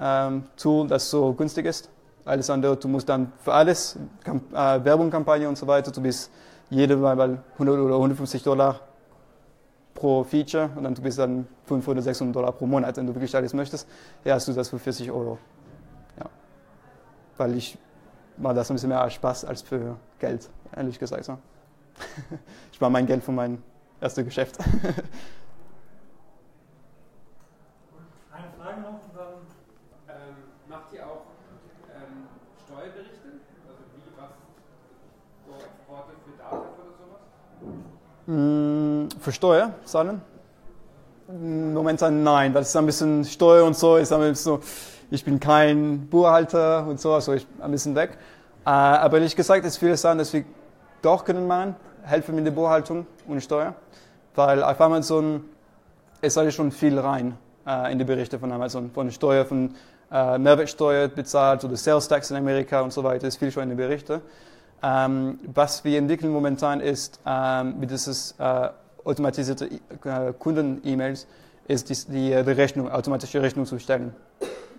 [0.00, 1.88] ähm, Tool, das so günstig ist.
[2.24, 6.32] Alles andere, du musst dann für alles, Kamp äh, Werbungkampagne und so weiter, du bist
[6.68, 8.80] jede Mal 100 oder 150 Dollar
[9.94, 13.14] pro Feature und dann du bist dann 500 oder 600 Dollar pro Monat, wenn du
[13.14, 13.86] wirklich alles möchtest.
[14.24, 15.38] Hast du das für 40 Euro.
[16.18, 16.26] Ja.
[17.36, 17.78] Weil ich
[18.36, 21.24] mache das ein bisschen mehr Spaß als für Geld, ehrlich gesagt.
[21.24, 21.38] So.
[22.72, 23.62] ich mache mein Geld für mein
[24.00, 24.58] erstes Geschäft.
[28.32, 29.00] Eine Frage noch?
[30.08, 30.34] Ähm,
[30.68, 31.22] macht ihr auch
[31.94, 32.26] ähm,
[32.64, 33.28] Steuerberichte?
[33.68, 34.30] Also wie, was,
[35.46, 37.22] so Exporte für Daten oder sowas?
[38.26, 40.22] Mm, Für Steuerzahlen?
[41.28, 44.60] Mm, Momentan nein, weil es ist ein bisschen Steuer und so, ist ein bisschen so,
[45.10, 48.18] ich bin kein Buchhalter und so, also ich bin ein bisschen weg.
[48.64, 50.44] Äh, aber ehrlich gesagt, es viele Sachen, dass wir
[51.02, 51.74] doch können machen.
[52.02, 53.74] helfen mit der Buchhaltung und Steuer,
[54.34, 55.44] weil auf Amazon
[56.20, 57.36] ist eigentlich schon viel rein
[57.66, 59.74] äh, in die Berichte von Amazon, von Steuer, von
[60.10, 63.68] äh, Mehrwertsteuer bezahlt oder Sales Tax in Amerika und so weiter, ist viel schon in
[63.70, 64.20] den Berichten.
[64.82, 68.68] Ähm, was wir entwickeln momentan ist, ähm, mit dieses äh,
[69.04, 71.26] automatisierte äh, Kunden-E-Mails,
[71.68, 74.14] ist die, die, die, Rechnung, automatische Rechnung zu stellen.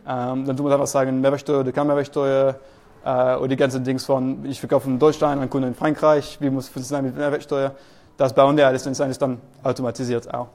[0.07, 2.55] Ähm, dann tun wir einfach sagen, Mehrwertsteuer oder keine Mehrwertsteuer,
[3.03, 6.49] äh, oder die ganzen Dings von, ich verkaufe in Deutschland, an Kunden in Frankreich, wie
[6.49, 7.75] muss funktionieren mit Mehrwertsteuer,
[8.17, 10.47] das bauen wir alles, dann ist dann automatisiert auch.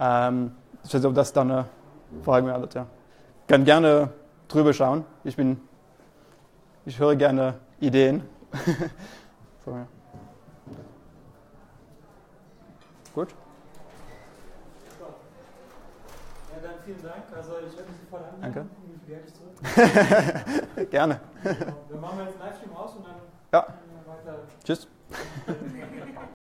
[0.00, 0.52] Ähm,
[0.82, 1.64] ich weiß nicht, ob das dann eine
[2.24, 2.86] Frage beantwortet, ja.
[3.46, 4.10] Kann gerne
[4.48, 5.04] drüber schauen.
[5.22, 5.60] Ich bin,
[6.84, 8.22] ich höre gerne Ideen.
[9.64, 9.86] so, ja.
[13.14, 13.28] Gut.
[16.50, 17.24] Ja, dann vielen Dank.
[17.36, 17.76] Also ich
[18.12, 18.42] anmelden.
[18.42, 18.66] Danke.
[20.90, 21.20] Gerne.
[21.44, 23.14] Dann machen wir jetzt einen Livestream aus und dann
[23.52, 23.66] Ja.
[24.06, 24.38] weiter.
[24.64, 24.88] Tschüss.